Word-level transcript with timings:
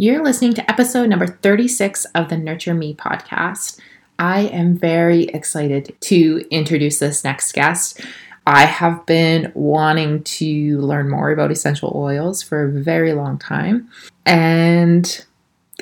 You're 0.00 0.24
listening 0.24 0.54
to 0.54 0.70
episode 0.70 1.10
number 1.10 1.26
36 1.26 2.06
of 2.14 2.30
the 2.30 2.38
Nurture 2.38 2.72
Me 2.72 2.94
podcast. 2.94 3.78
I 4.18 4.46
am 4.46 4.74
very 4.74 5.24
excited 5.24 5.94
to 6.00 6.42
introduce 6.50 7.00
this 7.00 7.22
next 7.22 7.52
guest. 7.52 8.00
I 8.46 8.64
have 8.64 9.04
been 9.04 9.52
wanting 9.54 10.22
to 10.22 10.78
learn 10.78 11.10
more 11.10 11.30
about 11.30 11.50
essential 11.50 11.92
oils 11.94 12.42
for 12.42 12.64
a 12.64 12.70
very 12.70 13.12
long 13.12 13.36
time. 13.38 13.90
And 14.24 15.22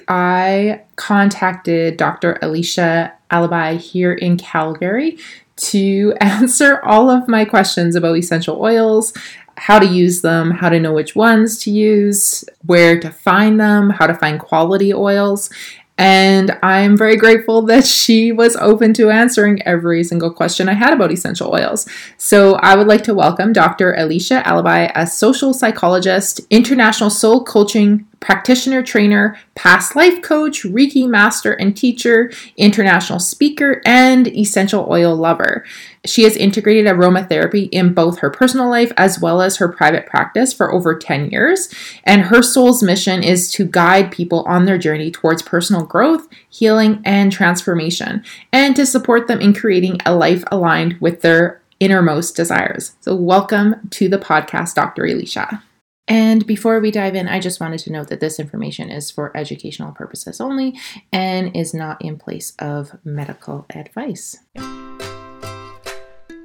I 0.09 0.83
contacted 0.97 1.97
Dr. 1.97 2.41
Alishia 2.43 3.13
Alibhai 3.31 3.79
here 3.79 4.15
in 4.15 4.37
Calgary 4.37 5.17
to 5.59 6.13
answer 6.21 6.85
all 6.85 7.09
of 7.09 7.29
my 7.29 7.45
questions 7.45 7.95
about 7.95 8.17
essential 8.17 8.61
oils, 8.61 9.13
how 9.59 9.79
to 9.79 9.87
use 9.87 10.23
them, 10.23 10.51
how 10.51 10.69
to 10.69 10.81
know 10.81 10.93
which 10.93 11.15
ones 11.15 11.59
to 11.65 11.71
use, 11.71 12.45
where 12.65 12.99
to 13.01 13.11
find 13.11 13.61
them, 13.61 13.91
how 13.91 14.07
to 14.07 14.15
find 14.15 14.41
quality 14.41 14.95
oils. 14.95 15.51
And 15.99 16.57
I'm 16.63 16.97
very 16.97 17.17
grateful 17.17 17.63
that 17.63 17.85
she 17.85 18.31
was 18.31 18.55
open 18.57 18.95
to 18.95 19.11
answering 19.11 19.61
every 19.63 20.05
single 20.05 20.33
question 20.33 20.69
I 20.69 20.75
had 20.75 20.93
about 20.93 21.11
essential 21.11 21.53
oils. 21.53 21.89
So 22.17 22.55
I 22.55 22.77
would 22.77 22.87
like 22.87 23.03
to 23.05 23.15
welcome 23.15 23.53
Dr. 23.53 23.97
Alishia 23.99 24.45
Alibhai, 24.45 24.93
a 24.95 25.09
social 25.09 25.53
psychologist, 25.53 26.41
international 26.51 27.11
soul 27.11 27.43
coaching 27.43 28.07
practitioner 28.21 28.83
trainer, 28.83 29.39
past 29.55 29.95
life 29.95 30.23
coach, 30.23 30.63
Reiki 30.63 31.09
master 31.09 31.53
and 31.53 31.77
teacher, 31.77 32.31
international 32.57 33.21
speaker, 33.21 33.81
and 33.85 34.29
essential 34.29 34.87
oil 34.91 35.15
lover. 35.15 35.65
She 36.05 36.23
has 36.25 36.37
integrated 36.37 36.87
aromatherapy 36.87 37.69
in 37.71 37.95
both 37.95 38.19
her 38.19 38.31
personal 38.31 38.69
life 38.69 38.93
as 38.97 39.21
well 39.21 39.41
as 39.41 39.57
her 39.57 39.69
private 39.69 40.07
practice 40.07 40.53
for 40.53 40.73
over 40.73 40.97
10 40.97 41.31
years. 41.31 41.73
And 42.05 42.23
her 42.23 42.43
soul's 42.43 42.83
mission 42.83 43.23
is 43.23 43.51
to 43.53 43.65
guide 43.65 44.11
people 44.11 44.45
on 44.47 44.65
their 44.65 44.79
journey 44.79 45.11
towards 45.11 45.43
personal 45.43 45.85
growth, 45.85 46.29
healing, 46.49 47.03
and 47.05 47.31
transformation, 47.31 48.25
and 48.53 48.75
to 48.77 48.87
support 48.87 49.29
them 49.29 49.41
in 49.41 49.55
creating 49.55 49.99
a 50.07 50.15
life 50.15 50.45
aligned 50.51 51.01
with 51.01 51.23
their 51.23 51.61
innermost 51.81 52.35
desires. 52.35 52.97
So, 53.01 53.15
welcome 53.15 53.89
to 53.91 54.09
the 54.09 54.19
podcast, 54.19 54.75
Dr. 54.75 55.03
Alishia. 55.03 55.63
And 56.09 56.47
before 56.47 56.81
we 56.81 56.91
dive 56.91 57.15
in, 57.15 57.29
I 57.29 57.39
just 57.39 57.61
wanted 57.61 57.81
to 57.81 57.93
note 57.93 58.09
that 58.09 58.21
this 58.21 58.41
information 58.41 58.91
is 58.91 59.11
for 59.11 59.37
educational 59.37 59.93
purposes 59.93 60.41
only 60.41 60.79
and 61.13 61.55
is 61.55 61.75
not 61.75 62.03
in 62.03 62.17
place 62.19 62.55
of 62.59 62.97
medical 63.05 63.67
advice. 63.75 64.39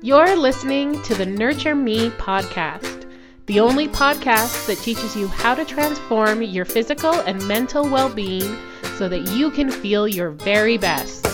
You're 0.01 0.35
listening 0.35 1.01
to 1.03 1.15
the 1.15 1.25
Nurture 1.25 1.75
Me 1.75 2.09
podcast, 2.09 3.09
the 3.45 3.61
only 3.61 3.87
podcast 3.87 4.67
that 4.67 4.79
teaches 4.79 5.15
you 5.15 5.29
how 5.29 5.55
to 5.55 5.63
transform 5.63 6.41
your 6.41 6.65
physical 6.65 7.13
and 7.21 7.47
mental 7.47 7.89
well 7.89 8.13
being 8.13 8.57
so 8.97 9.07
that 9.07 9.29
you 9.29 9.49
can 9.49 9.71
feel 9.71 10.09
your 10.09 10.31
very 10.31 10.77
best. 10.77 11.25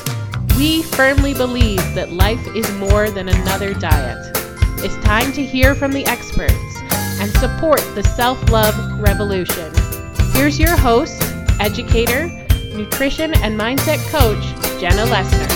We 0.55 0.83
firmly 0.83 1.33
believe 1.33 1.81
that 1.95 2.11
life 2.11 2.45
is 2.55 2.71
more 2.73 3.09
than 3.09 3.27
another 3.27 3.73
diet. 3.73 4.19
It's 4.81 4.95
time 5.03 5.31
to 5.33 5.43
hear 5.43 5.73
from 5.73 5.93
the 5.93 6.05
experts 6.05 6.78
and 7.19 7.31
support 7.37 7.79
the 7.95 8.03
self 8.03 8.49
love 8.49 8.75
revolution. 8.99 9.71
Here's 10.33 10.59
your 10.59 10.75
host, 10.77 11.21
educator, 11.59 12.27
nutrition 12.73 13.33
and 13.35 13.59
mindset 13.59 13.99
coach, 14.09 14.41
Jenna 14.79 15.05
Lessner. 15.05 15.49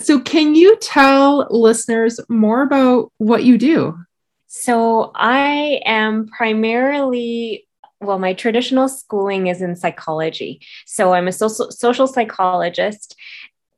So, 0.00 0.20
can 0.20 0.54
you 0.54 0.76
tell 0.78 1.46
listeners 1.50 2.18
more 2.28 2.62
about 2.62 3.12
what 3.18 3.44
you 3.44 3.58
do? 3.58 3.98
So, 4.46 5.12
I 5.14 5.80
am 5.84 6.28
primarily 6.28 7.66
well, 8.00 8.18
my 8.18 8.32
traditional 8.32 8.88
schooling 8.88 9.48
is 9.48 9.60
in 9.60 9.74
psychology. 9.74 10.60
So 10.86 11.14
I'm 11.14 11.28
a 11.28 11.32
social, 11.32 11.70
social 11.70 12.06
psychologist. 12.06 13.16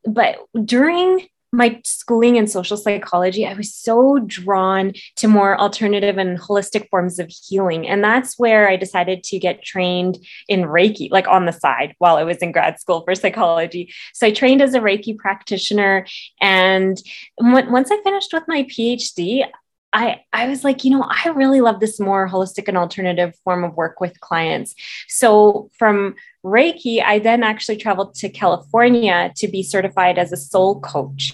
But 0.05 0.37
during 0.63 1.27
my 1.51 1.81
schooling 1.83 2.37
in 2.37 2.47
social 2.47 2.77
psychology, 2.77 3.45
I 3.45 3.53
was 3.53 3.73
so 3.73 4.19
drawn 4.25 4.93
to 5.17 5.27
more 5.27 5.59
alternative 5.59 6.17
and 6.17 6.39
holistic 6.39 6.89
forms 6.89 7.19
of 7.19 7.29
healing. 7.29 7.87
And 7.87 8.03
that's 8.03 8.39
where 8.39 8.69
I 8.69 8.77
decided 8.77 9.23
to 9.25 9.39
get 9.39 9.63
trained 9.63 10.17
in 10.47 10.61
Reiki, 10.61 11.11
like 11.11 11.27
on 11.27 11.45
the 11.45 11.51
side 11.51 11.95
while 11.97 12.15
I 12.15 12.23
was 12.23 12.37
in 12.37 12.51
grad 12.51 12.79
school 12.79 13.03
for 13.03 13.15
psychology. 13.15 13.93
So 14.13 14.27
I 14.27 14.31
trained 14.31 14.61
as 14.61 14.73
a 14.73 14.79
Reiki 14.79 15.17
practitioner. 15.17 16.05
And 16.39 17.01
once 17.37 17.91
I 17.91 18.01
finished 18.01 18.31
with 18.33 18.43
my 18.47 18.63
PhD, 18.63 19.45
I, 19.93 20.21
I 20.31 20.47
was 20.47 20.63
like, 20.63 20.85
you 20.85 20.91
know, 20.91 21.05
I 21.05 21.29
really 21.29 21.59
love 21.59 21.81
this 21.81 21.99
more 21.99 22.29
holistic 22.29 22.69
and 22.69 22.77
alternative 22.77 23.35
form 23.43 23.65
of 23.65 23.75
work 23.75 23.99
with 23.99 24.19
clients. 24.21 24.73
So 25.09 25.69
from 25.77 26.15
Reiki, 26.43 27.03
I 27.03 27.19
then 27.19 27.43
actually 27.43 27.77
traveled 27.77 28.15
to 28.15 28.29
California 28.29 29.31
to 29.35 29.47
be 29.47 29.61
certified 29.61 30.17
as 30.17 30.31
a 30.31 30.37
soul 30.37 30.79
coach. 30.79 31.33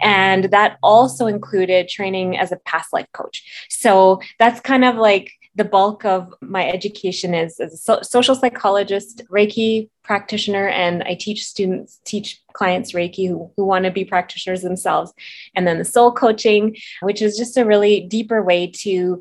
And 0.00 0.44
that 0.44 0.78
also 0.82 1.26
included 1.26 1.88
training 1.88 2.38
as 2.38 2.52
a 2.52 2.56
past 2.64 2.92
life 2.92 3.08
coach. 3.12 3.66
So 3.68 4.20
that's 4.38 4.60
kind 4.60 4.84
of 4.84 4.96
like 4.96 5.32
the 5.54 5.64
bulk 5.64 6.04
of 6.04 6.32
my 6.40 6.68
education 6.68 7.34
is 7.34 7.58
as 7.58 7.74
a 7.74 7.76
so- 7.76 8.02
social 8.02 8.36
psychologist, 8.36 9.22
Reiki 9.28 9.90
practitioner, 10.04 10.68
and 10.68 11.02
I 11.02 11.14
teach 11.14 11.44
students, 11.44 12.00
teach 12.04 12.40
clients 12.52 12.92
Reiki 12.92 13.28
who, 13.28 13.50
who 13.56 13.66
want 13.66 13.84
to 13.84 13.90
be 13.90 14.04
practitioners 14.04 14.62
themselves. 14.62 15.12
And 15.56 15.66
then 15.66 15.78
the 15.78 15.84
soul 15.84 16.12
coaching, 16.12 16.76
which 17.02 17.20
is 17.20 17.36
just 17.36 17.56
a 17.56 17.66
really 17.66 18.00
deeper 18.00 18.42
way 18.42 18.68
to 18.82 19.20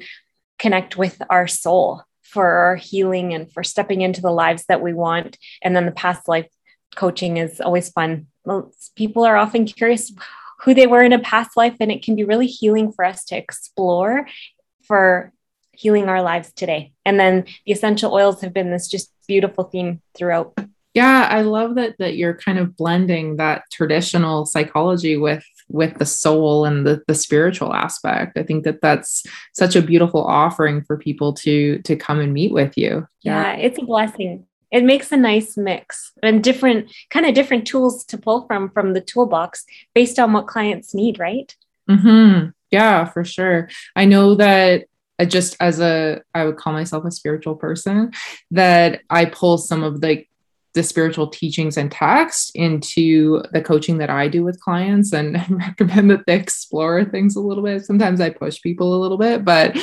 connect 0.60 0.96
with 0.96 1.22
our 1.30 1.48
soul 1.48 2.04
for 2.30 2.46
our 2.46 2.76
healing 2.76 3.34
and 3.34 3.52
for 3.52 3.64
stepping 3.64 4.02
into 4.02 4.22
the 4.22 4.32
lives 4.32 4.66
that 4.68 4.82
we 4.82 4.94
want. 4.94 5.38
And 5.62 5.76
then 5.76 5.86
the 5.86 5.92
past 5.92 6.28
life 6.28 6.48
coaching 6.96 7.38
is 7.38 7.62
always 7.62 7.90
fun. 7.90 8.28
People 8.96 9.26
are 9.26 9.38
often 9.38 9.66
curious 9.66 10.12
who 10.62 10.74
they 10.74 10.88
were 10.88 11.04
in 11.04 11.14
a 11.14 11.20
past 11.20 11.56
life, 11.56 11.76
and 11.80 11.92
it 11.92 12.04
can 12.04 12.16
be 12.16 12.24
really 12.24 12.48
healing 12.48 12.92
for 12.92 13.06
us 13.06 13.24
to 13.26 13.38
explore 13.38 14.28
for 14.84 15.32
healing 15.72 16.10
our 16.10 16.22
lives 16.22 16.52
today. 16.54 16.94
And 17.06 17.20
then 17.20 17.46
the 17.66 17.72
essential 17.72 18.14
oils 18.14 18.42
have 18.42 18.54
been 18.54 18.72
this 18.72 18.88
just 18.88 19.12
beautiful 19.28 19.66
theme 19.66 20.02
throughout. 20.18 20.58
Yeah, 20.96 21.28
I 21.30 21.42
love 21.42 21.76
that 21.76 21.96
that 22.00 22.16
you're 22.16 22.34
kind 22.34 22.58
of 22.58 22.76
blending 22.76 23.36
that 23.36 23.64
traditional 23.72 24.48
psychology 24.48 25.16
with 25.16 25.46
with 25.70 25.98
the 25.98 26.06
soul 26.06 26.66
and 26.66 26.86
the, 26.86 27.04
the 27.08 27.16
spiritual 27.16 27.74
aspect. 27.74 28.38
I 28.38 28.44
think 28.44 28.64
that 28.64 28.82
that's 28.82 29.24
such 29.54 29.76
a 29.76 29.82
beautiful 29.82 30.24
offering 30.24 30.84
for 30.84 30.98
people 30.98 31.34
to 31.34 31.80
to 31.80 31.96
come 31.96 32.20
and 32.20 32.34
meet 32.34 32.52
with 32.54 32.78
you. 32.78 33.08
Yeah, 33.22 33.54
yeah 33.54 33.56
it's 33.58 33.80
a 33.80 33.86
blessing. 33.86 34.46
It 34.72 34.84
makes 34.84 35.12
a 35.12 35.18
nice 35.18 35.56
mix 35.56 36.12
and 36.22 36.44
different 36.44 36.92
kind 37.10 37.26
of 37.26 37.34
different 37.34 37.66
tools 37.68 38.04
to 38.06 38.18
pull 38.18 38.46
from 38.48 38.70
from 38.72 38.94
the 38.94 39.02
toolbox 39.02 39.66
based 39.94 40.20
on 40.20 40.34
what 40.34 40.48
clients 40.48 40.94
need 40.94 41.20
right? 41.20 41.56
Mm-hmm. 41.90 42.50
yeah 42.70 43.06
for 43.06 43.24
sure. 43.24 43.70
I 43.96 44.06
know 44.06 44.36
that 44.36 44.86
just 45.26 45.56
as 45.60 45.80
a 45.80 46.22
i 46.36 46.46
would 46.46 46.58
call 46.58 46.74
myself 46.74 47.04
a 47.04 47.12
spiritual 47.12 47.56
person 47.56 48.12
that 48.52 49.02
i 49.10 49.26
pull 49.26 49.58
some 49.58 49.84
of 49.84 50.02
the 50.02 50.24
the 50.74 50.84
spiritual 50.84 51.28
teachings 51.28 51.78
and 51.78 51.92
text 51.92 52.52
into 52.56 53.42
the 53.52 53.62
coaching 53.62 53.98
that 53.98 54.10
I 54.10 54.28
do 54.28 54.44
with 54.44 54.60
clients 54.60 55.14
and 55.14 55.34
recommend 55.50 56.12
that 56.12 56.26
they 56.28 56.36
explore 56.36 57.04
things 57.06 57.36
a 57.36 57.42
little 57.42 57.64
bit. 57.64 57.86
Sometimes 57.86 58.22
I 58.22 58.30
push 58.30 58.62
people 58.62 58.96
a 58.96 59.02
little 59.02 59.18
bit, 59.18 59.44
but 59.44 59.78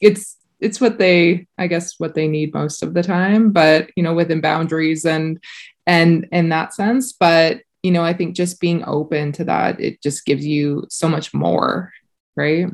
it's 0.00 0.36
it's 0.60 0.80
what 0.80 0.98
they 0.98 1.46
I 1.56 1.66
guess 1.66 1.98
what 1.98 2.14
they 2.14 2.28
need 2.28 2.52
most 2.52 2.82
of 2.82 2.94
the 2.94 3.02
time, 3.02 3.52
but 3.52 3.90
you 3.96 4.02
know, 4.02 4.14
within 4.14 4.40
boundaries 4.40 5.04
and 5.04 5.42
and 5.86 6.28
in 6.32 6.48
that 6.50 6.74
sense. 6.74 7.12
But 7.12 7.62
you 7.82 7.90
know, 7.90 8.02
I 8.02 8.12
think 8.12 8.36
just 8.36 8.60
being 8.60 8.84
open 8.86 9.32
to 9.32 9.44
that, 9.44 9.80
it 9.80 10.02
just 10.02 10.26
gives 10.26 10.44
you 10.46 10.84
so 10.90 11.08
much 11.08 11.32
more, 11.32 11.92
right? 12.36 12.66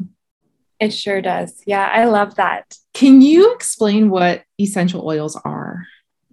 It 0.80 0.90
sure 0.92 1.22
does. 1.22 1.62
Yeah, 1.66 1.86
I 1.86 2.04
love 2.04 2.34
that. 2.34 2.76
Can 2.92 3.22
you 3.22 3.54
explain 3.54 4.10
what 4.10 4.42
essential 4.60 5.06
oils 5.06 5.36
are? 5.36 5.86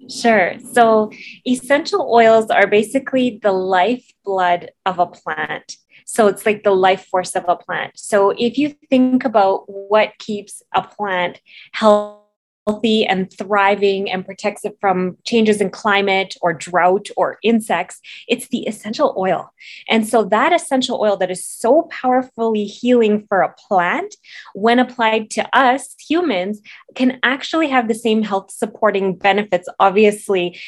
Sure. 0.09 0.55
So, 0.71 1.11
essential 1.47 2.09
oils 2.11 2.49
are 2.49 2.67
basically 2.67 3.39
the 3.41 3.51
lifeblood 3.51 4.71
of 4.85 4.99
a 4.99 5.05
plant. 5.05 5.77
So, 6.05 6.27
it's 6.27 6.45
like 6.45 6.63
the 6.63 6.71
life 6.71 7.05
force 7.05 7.35
of 7.35 7.45
a 7.47 7.55
plant. 7.55 7.97
So, 7.97 8.31
if 8.31 8.57
you 8.57 8.75
think 8.89 9.25
about 9.25 9.63
what 9.67 10.17
keeps 10.19 10.61
a 10.73 10.81
plant 10.81 11.39
healthy, 11.71 12.22
healthy 12.67 13.05
and 13.05 13.31
thriving 13.31 14.09
and 14.09 14.25
protects 14.25 14.63
it 14.65 14.77
from 14.79 15.17
changes 15.23 15.59
in 15.59 15.69
climate 15.69 16.35
or 16.41 16.53
drought 16.53 17.09
or 17.17 17.37
insects, 17.43 17.99
it's 18.27 18.47
the 18.49 18.65
essential 18.67 19.13
oil. 19.17 19.51
And 19.89 20.07
so, 20.07 20.23
that 20.25 20.53
essential 20.53 20.99
oil 21.01 21.17
that 21.17 21.31
is 21.31 21.45
so 21.45 21.83
powerfully 21.91 22.65
healing 22.65 23.25
for 23.27 23.41
a 23.41 23.53
plant, 23.67 24.15
when 24.53 24.79
applied 24.79 25.29
to 25.31 25.57
us 25.57 25.95
humans, 25.99 26.61
can 26.95 27.19
actually 27.23 27.67
have 27.69 27.87
the 27.87 27.95
same 27.95 28.23
health 28.23 28.51
supporting 28.51 29.15
benefits. 29.15 29.67
Obviously, 29.79 30.59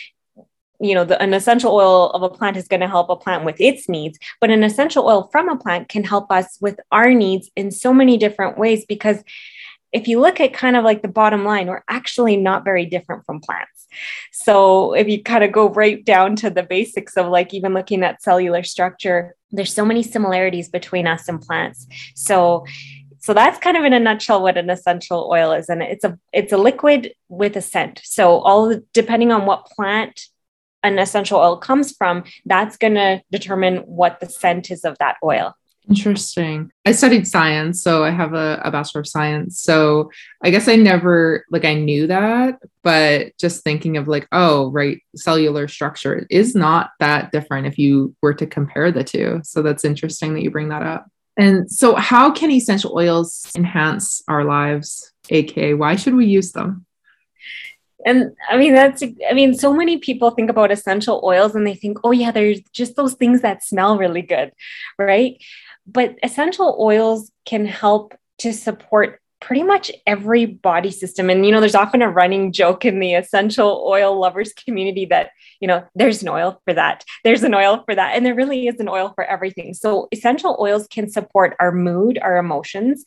you 0.79 0.93
know, 0.93 1.05
the, 1.05 1.21
an 1.21 1.33
essential 1.33 1.73
oil 1.73 2.09
of 2.11 2.21
a 2.21 2.29
plant 2.29 2.57
is 2.57 2.67
going 2.67 2.81
to 2.81 2.87
help 2.87 3.09
a 3.09 3.15
plant 3.15 3.45
with 3.45 3.59
its 3.59 3.87
needs, 3.87 4.19
but 4.41 4.49
an 4.49 4.63
essential 4.63 5.05
oil 5.05 5.29
from 5.31 5.49
a 5.49 5.57
plant 5.57 5.89
can 5.89 6.03
help 6.03 6.29
us 6.31 6.57
with 6.59 6.79
our 6.91 7.13
needs 7.13 7.49
in 7.55 7.71
so 7.71 7.93
many 7.93 8.17
different 8.17 8.57
ways 8.57 8.85
because 8.85 9.23
if 9.95 10.09
you 10.09 10.19
look 10.19 10.41
at 10.41 10.53
kind 10.53 10.75
of 10.75 10.83
like 10.83 11.01
the 11.01 11.07
bottom 11.07 11.45
line, 11.45 11.67
we're 11.67 11.83
actually 11.87 12.35
not 12.35 12.65
very 12.65 12.85
different 12.85 13.25
from 13.25 13.39
plants. 13.39 13.87
So 14.33 14.93
if 14.93 15.07
you 15.07 15.23
kind 15.23 15.43
of 15.45 15.53
go 15.53 15.69
right 15.69 16.03
down 16.03 16.35
to 16.37 16.49
the 16.49 16.63
basics 16.63 17.15
of 17.15 17.27
like 17.27 17.53
even 17.53 17.73
looking 17.73 18.03
at 18.03 18.21
cellular 18.21 18.61
structure, 18.63 19.35
there's 19.51 19.73
so 19.73 19.85
many 19.85 20.03
similarities 20.03 20.67
between 20.67 21.07
us 21.07 21.29
and 21.29 21.41
plants. 21.41 21.87
So 22.13 22.65
so 23.19 23.33
that's 23.33 23.57
kind 23.57 23.75
of 23.75 23.83
in 23.85 23.93
a 23.93 23.99
nutshell 23.99 24.43
what 24.43 24.57
an 24.57 24.69
essential 24.69 25.29
oil 25.31 25.51
is 25.51 25.67
and 25.67 25.81
it's 25.81 26.03
a 26.03 26.19
it's 26.31 26.53
a 26.53 26.57
liquid 26.57 27.11
with 27.27 27.55
a 27.55 27.61
scent 27.61 27.99
so 28.03 28.37
all 28.39 28.79
depending 28.93 29.31
on 29.31 29.47
what 29.47 29.65
plant 29.65 30.27
an 30.83 30.99
essential 30.99 31.39
oil 31.39 31.57
comes 31.57 31.91
from 31.91 32.23
that's 32.45 32.77
going 32.77 32.93
to 32.93 33.19
determine 33.31 33.77
what 33.77 34.19
the 34.19 34.29
scent 34.29 34.69
is 34.69 34.85
of 34.85 34.95
that 34.99 35.17
oil 35.23 35.55
Interesting. 35.87 36.71
I 36.85 36.93
studied 36.93 37.27
science, 37.27 37.81
so 37.81 38.03
I 38.03 38.09
have 38.09 38.33
a, 38.33 38.59
a, 38.63 38.71
Bachelor 38.71 39.01
of 39.01 39.07
Science. 39.07 39.61
So 39.61 40.09
I 40.43 40.49
guess 40.49 40.67
I 40.67 40.75
never, 40.77 41.45
like, 41.51 41.63
I 41.63 41.75
knew 41.75 42.07
that, 42.07 42.59
but 42.83 43.37
just 43.37 43.63
thinking 43.63 43.95
of, 43.95 44.07
like, 44.07 44.27
oh, 44.31 44.71
right, 44.71 44.99
cellular 45.15 45.67
structure 45.67 46.25
is 46.31 46.55
not 46.55 46.89
that 46.99 47.31
different 47.31 47.67
if 47.67 47.77
you 47.77 48.15
were 48.23 48.33
to 48.33 48.47
compare 48.47 48.91
the 48.91 49.03
two. 49.03 49.41
So 49.43 49.61
that's 49.61 49.85
interesting 49.85 50.33
that 50.33 50.41
you 50.41 50.49
bring 50.49 50.69
that 50.69 50.81
up. 50.81 51.07
And 51.37 51.69
so, 51.69 51.95
how 51.95 52.31
can 52.31 52.49
essential 52.49 52.93
oils 52.95 53.51
enhance 53.55 54.23
our 54.27 54.43
lives? 54.43 55.11
AKA, 55.29 55.75
why 55.75 55.95
should 55.97 56.15
we 56.15 56.25
use 56.25 56.51
them? 56.51 56.85
And 58.05 58.35
I 58.49 58.57
mean, 58.57 58.75
that's, 58.75 59.03
I 59.03 59.33
mean, 59.33 59.55
so 59.55 59.73
many 59.73 59.97
people 59.97 60.29
think 60.29 60.51
about 60.51 60.71
essential 60.71 61.21
oils 61.23 61.55
and 61.55 61.65
they 61.65 61.73
think, 61.73 61.97
oh, 62.03 62.11
yeah, 62.11 62.29
there's 62.29 62.61
just 62.71 62.95
those 62.95 63.15
things 63.15 63.41
that 63.41 63.63
smell 63.63 63.97
really 63.97 64.21
good, 64.21 64.51
right? 64.99 65.37
But 65.87 66.17
essential 66.23 66.77
oils 66.79 67.31
can 67.45 67.65
help 67.65 68.15
to 68.39 68.53
support 68.53 69.21
pretty 69.45 69.61
much 69.61 69.91
every 70.07 70.47
body 70.47 70.89
system. 70.89 71.29
And, 71.29 71.45
you 71.45 71.51
know, 71.51 71.59
there's 71.59 71.75
often 71.75 72.01
a 72.01 72.09
running 72.09 72.51
joke 72.51 72.83
in 72.83 72.99
the 72.99 73.13
essential 73.13 73.85
oil 73.87 74.19
lovers 74.19 74.51
community 74.53 75.05
that 75.05 75.29
you 75.59 75.67
know, 75.67 75.83
there's 75.95 76.21
an 76.21 76.29
oil 76.29 76.61
for 76.65 76.73
that. 76.73 77.03
There's 77.23 77.43
an 77.43 77.53
oil 77.53 77.83
for 77.85 77.95
that. 77.95 78.15
And 78.15 78.25
there 78.25 78.35
really 78.35 78.67
is 78.67 78.79
an 78.79 78.89
oil 78.89 79.11
for 79.15 79.23
everything. 79.23 79.73
So 79.73 80.07
essential 80.11 80.57
oils 80.59 80.87
can 80.87 81.09
support 81.09 81.55
our 81.59 81.71
mood, 81.71 82.19
our 82.19 82.37
emotions. 82.37 83.03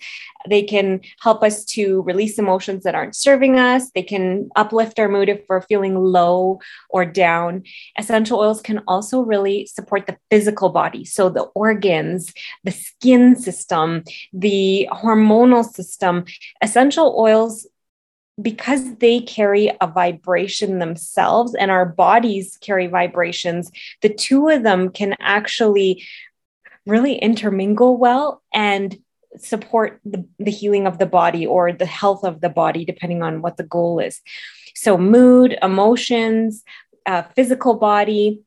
They 0.49 0.62
can 0.62 1.00
help 1.20 1.43
us 1.43 1.64
to 1.67 2.02
release 2.02 2.38
emotions 2.38 2.84
that 2.84 2.94
aren't 2.94 3.17
serving 3.17 3.58
us. 3.58 3.91
They 3.91 4.02
can 4.02 4.49
uplift 4.56 4.99
our 4.99 5.08
mood 5.08 5.29
if 5.29 5.43
we're 5.49 5.61
feeling 5.62 5.96
low 5.96 6.61
or 6.91 7.05
down. 7.05 7.64
Essential 7.99 8.38
oils 8.38 8.61
can 8.61 8.82
also 8.88 9.20
really 9.20 9.67
support 9.67 10.06
the 10.06 10.17
physical 10.31 10.70
body. 10.70 11.05
So 11.05 11.29
the 11.29 11.43
organs, 11.55 12.32
the 12.64 12.70
skin 12.73 13.37
system, 13.37 14.05
the 14.32 14.88
hormonal 14.93 15.64
system. 15.64 16.25
Essential 16.63 17.15
oils 17.19 17.67
because 18.41 18.97
they 18.97 19.21
carry 19.21 19.71
a 19.81 19.87
vibration 19.87 20.79
themselves 20.79 21.55
and 21.55 21.71
our 21.71 21.85
bodies 21.85 22.57
carry 22.61 22.87
vibrations, 22.87 23.71
the 24.01 24.09
two 24.09 24.49
of 24.49 24.63
them 24.63 24.91
can 24.91 25.17
actually 25.19 26.05
really 26.87 27.17
intermingle 27.17 27.97
well 27.97 28.43
and 28.55 28.97
support 29.37 30.01
the, 30.05 30.25
the 30.39 30.51
healing 30.51 30.87
of 30.87 30.99
the 30.99 31.07
body 31.07 31.47
or 31.47 31.73
the 31.73 31.87
health 31.87 32.25
of 32.25 32.41
the 32.41 32.49
body, 32.49 32.85
depending 32.85 33.23
on 33.23 33.43
what 33.43 33.57
the 33.57 33.63
goal 33.65 33.99
is. 33.99 34.21
So, 34.75 34.97
mood, 34.97 35.59
emotions, 35.61 36.65
uh, 37.05 37.23
physical 37.35 37.75
body, 37.75 38.43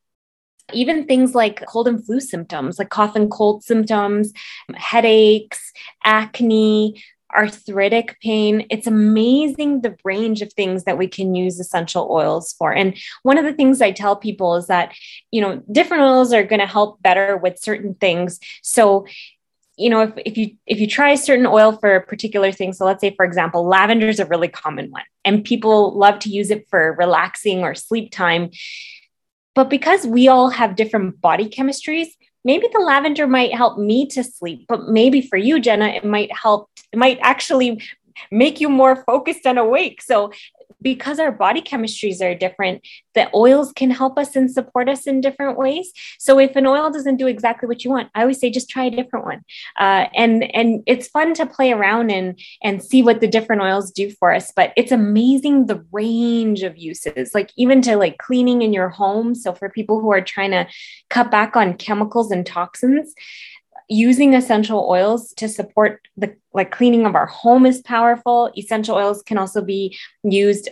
even 0.74 1.06
things 1.06 1.36
like 1.36 1.66
cold 1.66 1.88
and 1.88 2.04
flu 2.04 2.20
symptoms, 2.20 2.80
like 2.80 2.90
cough 2.90 3.16
and 3.16 3.30
cold 3.30 3.64
symptoms, 3.64 4.34
headaches, 4.76 5.72
acne, 6.04 7.04
arthritic 7.36 8.18
pain. 8.22 8.66
It's 8.70 8.88
amazing 8.88 9.82
the 9.82 9.98
range 10.04 10.42
of 10.42 10.54
things 10.54 10.84
that 10.84 10.98
we 10.98 11.08
can 11.08 11.36
use 11.36 11.60
essential 11.60 12.08
oils 12.12 12.54
for. 12.54 12.74
And 12.74 12.98
one 13.24 13.38
of 13.38 13.46
the 13.46 13.54
things 13.54 13.82
I 13.82 13.92
tell 13.92 14.16
people 14.16 14.56
is 14.56 14.68
that, 14.68 14.94
you 15.32 15.42
know, 15.42 15.62
different 15.72 16.04
oils 16.04 16.34
are 16.34 16.44
going 16.44 16.60
to 16.60 16.68
help 16.68 17.02
better 17.02 17.38
with 17.38 17.60
certain 17.60 17.96
things. 17.96 18.40
So, 18.62 19.06
you 19.78 19.90
know, 19.90 20.02
if, 20.02 20.14
if 20.26 20.38
you 20.38 20.56
if 20.68 20.80
you 20.80 20.88
try 20.88 21.12
a 21.12 21.18
certain 21.18 21.46
oil 21.46 21.72
for 21.78 21.96
a 21.96 22.06
particular 22.06 22.52
thing, 22.52 22.74
so 22.74 22.86
let's 22.86 23.02
say 23.02 23.16
for 23.16 23.26
example, 23.26 23.68
lavender 23.68 24.10
is 24.10 24.20
a 24.20 24.26
really 24.26 24.48
common 24.48 24.92
one, 24.92 25.04
and 25.26 25.44
people 25.44 25.98
love 25.98 26.20
to 26.20 26.30
use 26.30 26.52
it 26.52 26.68
for 26.70 26.94
relaxing 27.00 27.64
or 27.64 27.74
sleep 27.74 28.12
time. 28.12 28.52
But 29.56 29.70
because 29.70 30.06
we 30.06 30.28
all 30.28 30.50
have 30.50 30.76
different 30.76 31.20
body 31.20 31.50
chemistries, 31.50 32.08
maybe 32.44 32.68
the 32.72 32.80
lavender 32.80 33.28
might 33.28 33.54
help 33.54 33.78
me 33.78 34.06
to 34.08 34.24
sleep, 34.24 34.66
but 34.68 34.88
maybe 34.88 35.22
for 35.22 35.38
you, 35.38 35.60
Jenna, 35.60 35.88
it 35.88 36.06
might 36.06 36.36
help, 36.36 36.70
it 36.92 36.98
might 37.00 37.20
actually 37.22 37.82
make 38.32 38.60
you 38.60 38.70
more 38.70 39.04
focused 39.06 39.46
and 39.46 39.58
awake. 39.58 40.02
So 40.02 40.32
because 40.82 41.20
our 41.20 41.32
body 41.32 41.62
chemistries 41.62 42.22
are 42.22 42.36
different, 42.36 42.86
the 43.14 43.30
oils 43.36 43.72
can 43.74 43.92
help 43.92 44.18
us 44.18 44.36
and 44.36 44.50
support 44.50 44.90
us 44.90 45.08
in 45.08 45.22
different 45.22 45.58
ways. 45.58 45.92
So 46.20 46.40
if 46.40 46.56
an 46.56 46.66
oil 46.66 46.90
doesn't 46.90 47.18
do 47.18 47.28
exactly 47.28 47.68
what 47.68 47.84
you 47.84 47.92
want, 47.92 48.10
I 48.16 48.22
always 48.22 48.40
say 48.40 48.50
just 48.50 48.70
try 48.70 48.86
a 48.86 48.92
different 48.92 49.26
one. 49.26 49.42
Uh, 49.80 50.08
and 50.16 50.44
and 50.56 50.84
it's 50.86 51.08
fun 51.08 51.34
to 51.36 51.46
play 51.46 51.72
around 51.72 52.12
and 52.12 52.40
and 52.64 52.84
see 52.84 53.02
what 53.04 53.22
the 53.22 53.28
different 53.28 53.62
oils 53.62 53.92
do 53.92 54.12
for 54.12 54.34
us. 54.34 54.52
But 54.56 54.74
it's 54.76 54.92
amazing 54.92 55.66
the 55.66 55.86
range 55.92 56.64
of 56.64 56.78
uses, 56.78 57.34
like 57.34 57.52
even 57.56 57.82
to 57.84 57.96
like 57.96 58.18
cleaning 58.18 58.62
in 58.62 58.74
your 58.74 58.90
home. 58.90 59.36
So 59.36 59.54
for 59.54 59.70
people 59.70 60.00
who 60.00 60.12
are 60.12 60.22
trying 60.22 60.52
to 60.52 60.68
cut 61.10 61.32
back 61.32 61.56
on 61.56 61.76
chemicals 61.76 62.32
and 62.32 62.46
toxins, 62.46 63.14
using 63.92 64.34
essential 64.34 64.88
oils 64.90 65.34
to 65.34 65.50
support 65.50 66.08
the 66.16 66.34
like 66.54 66.72
cleaning 66.72 67.06
of 67.06 67.14
our 67.14 67.26
home 67.26 67.66
is 67.66 67.82
powerful. 67.82 68.50
Essential 68.58 68.96
oils 68.96 69.22
can 69.22 69.38
also 69.38 69.62
be 69.62 69.98
used 70.24 70.70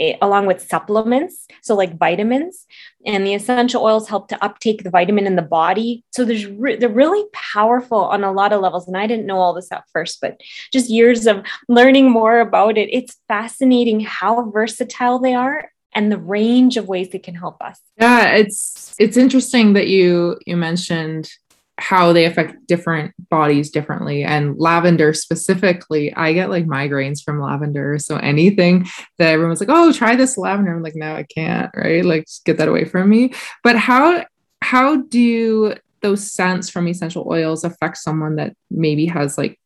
eh, 0.00 0.16
along 0.22 0.46
with 0.46 0.62
supplements 0.62 1.46
so 1.62 1.74
like 1.74 1.98
vitamins. 1.98 2.64
And 3.04 3.26
the 3.26 3.34
essential 3.34 3.82
oils 3.82 4.08
help 4.08 4.28
to 4.28 4.42
uptake 4.42 4.82
the 4.82 4.88
vitamin 4.88 5.26
in 5.26 5.36
the 5.36 5.42
body. 5.42 6.04
So 6.10 6.24
there's 6.24 6.46
re- 6.46 6.76
they're 6.76 6.88
really 6.88 7.24
powerful 7.34 7.98
on 7.98 8.24
a 8.24 8.32
lot 8.32 8.54
of 8.54 8.62
levels. 8.62 8.88
And 8.88 8.96
i 8.96 9.06
didn't 9.06 9.26
know 9.26 9.38
all 9.38 9.52
this 9.52 9.70
at 9.70 9.84
first 9.92 10.22
but 10.22 10.40
just 10.72 10.88
years 10.88 11.26
of 11.26 11.44
learning 11.68 12.10
more 12.10 12.40
about 12.40 12.78
it 12.78 12.88
it's 12.90 13.20
fascinating 13.28 14.00
how 14.00 14.50
versatile 14.50 15.18
they 15.18 15.34
are 15.34 15.70
and 15.94 16.10
the 16.10 16.18
range 16.18 16.76
of 16.76 16.88
ways 16.88 17.10
they 17.10 17.18
can 17.18 17.34
help 17.34 17.62
us. 17.62 17.78
Yeah 17.98 18.32
it's 18.32 18.94
it's 18.98 19.18
interesting 19.18 19.74
that 19.74 19.88
you 19.88 20.38
you 20.46 20.56
mentioned 20.56 21.30
how 21.78 22.12
they 22.12 22.24
affect 22.24 22.66
different 22.66 23.12
bodies 23.30 23.70
differently. 23.70 24.22
And 24.22 24.56
lavender 24.58 25.12
specifically, 25.12 26.14
I 26.14 26.32
get 26.32 26.50
like 26.50 26.66
migraines 26.66 27.22
from 27.22 27.40
lavender. 27.40 27.98
So 27.98 28.16
anything 28.16 28.86
that 29.18 29.32
everyone's 29.32 29.60
like, 29.60 29.70
oh, 29.72 29.92
try 29.92 30.14
this 30.14 30.38
lavender. 30.38 30.74
I'm 30.74 30.82
like, 30.82 30.94
no, 30.94 31.14
I 31.14 31.24
can't, 31.24 31.70
right? 31.74 32.04
Like 32.04 32.26
get 32.44 32.58
that 32.58 32.68
away 32.68 32.84
from 32.84 33.08
me. 33.08 33.34
But 33.62 33.76
how 33.76 34.24
how 34.62 35.02
do 35.02 35.74
those 36.00 36.30
scents 36.30 36.70
from 36.70 36.86
essential 36.86 37.26
oils 37.28 37.64
affect 37.64 37.96
someone 37.96 38.36
that 38.36 38.54
maybe 38.70 39.06
has 39.06 39.36
like 39.36 39.58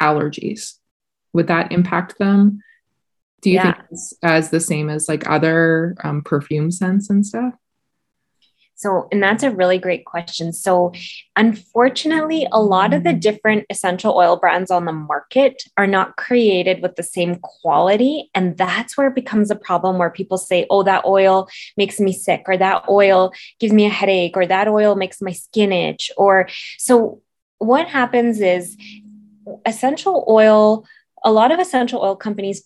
allergies? 0.00 0.74
Would 1.34 1.48
that 1.48 1.72
impact 1.72 2.18
them? 2.18 2.60
Do 3.42 3.50
you 3.50 3.56
yeah. 3.56 3.74
think 3.74 3.84
it's 3.90 4.14
as 4.22 4.50
the 4.50 4.60
same 4.60 4.90
as 4.90 5.08
like 5.08 5.28
other 5.28 5.94
um, 6.02 6.22
perfume 6.22 6.70
scents 6.70 7.10
and 7.10 7.24
stuff? 7.24 7.54
So, 8.80 9.08
and 9.12 9.22
that's 9.22 9.42
a 9.42 9.50
really 9.50 9.76
great 9.76 10.06
question. 10.06 10.54
So, 10.54 10.94
unfortunately, 11.36 12.48
a 12.50 12.62
lot 12.62 12.94
of 12.94 13.04
the 13.04 13.12
different 13.12 13.66
essential 13.68 14.16
oil 14.16 14.38
brands 14.38 14.70
on 14.70 14.86
the 14.86 14.92
market 14.92 15.64
are 15.76 15.86
not 15.86 16.16
created 16.16 16.80
with 16.80 16.96
the 16.96 17.02
same 17.02 17.36
quality. 17.42 18.30
And 18.34 18.56
that's 18.56 18.96
where 18.96 19.08
it 19.08 19.14
becomes 19.14 19.50
a 19.50 19.54
problem 19.54 19.98
where 19.98 20.08
people 20.08 20.38
say, 20.38 20.66
oh, 20.70 20.82
that 20.84 21.04
oil 21.04 21.46
makes 21.76 22.00
me 22.00 22.14
sick, 22.14 22.44
or 22.46 22.56
that 22.56 22.84
oil 22.88 23.34
gives 23.58 23.74
me 23.74 23.84
a 23.84 23.90
headache, 23.90 24.34
or 24.34 24.46
that 24.46 24.66
oil 24.66 24.94
makes 24.94 25.20
my 25.20 25.32
skin 25.32 25.72
itch. 25.72 26.10
Or 26.16 26.48
so, 26.78 27.20
what 27.58 27.86
happens 27.86 28.40
is 28.40 28.78
essential 29.66 30.24
oil, 30.26 30.86
a 31.22 31.30
lot 31.30 31.52
of 31.52 31.58
essential 31.58 32.00
oil 32.00 32.16
companies, 32.16 32.64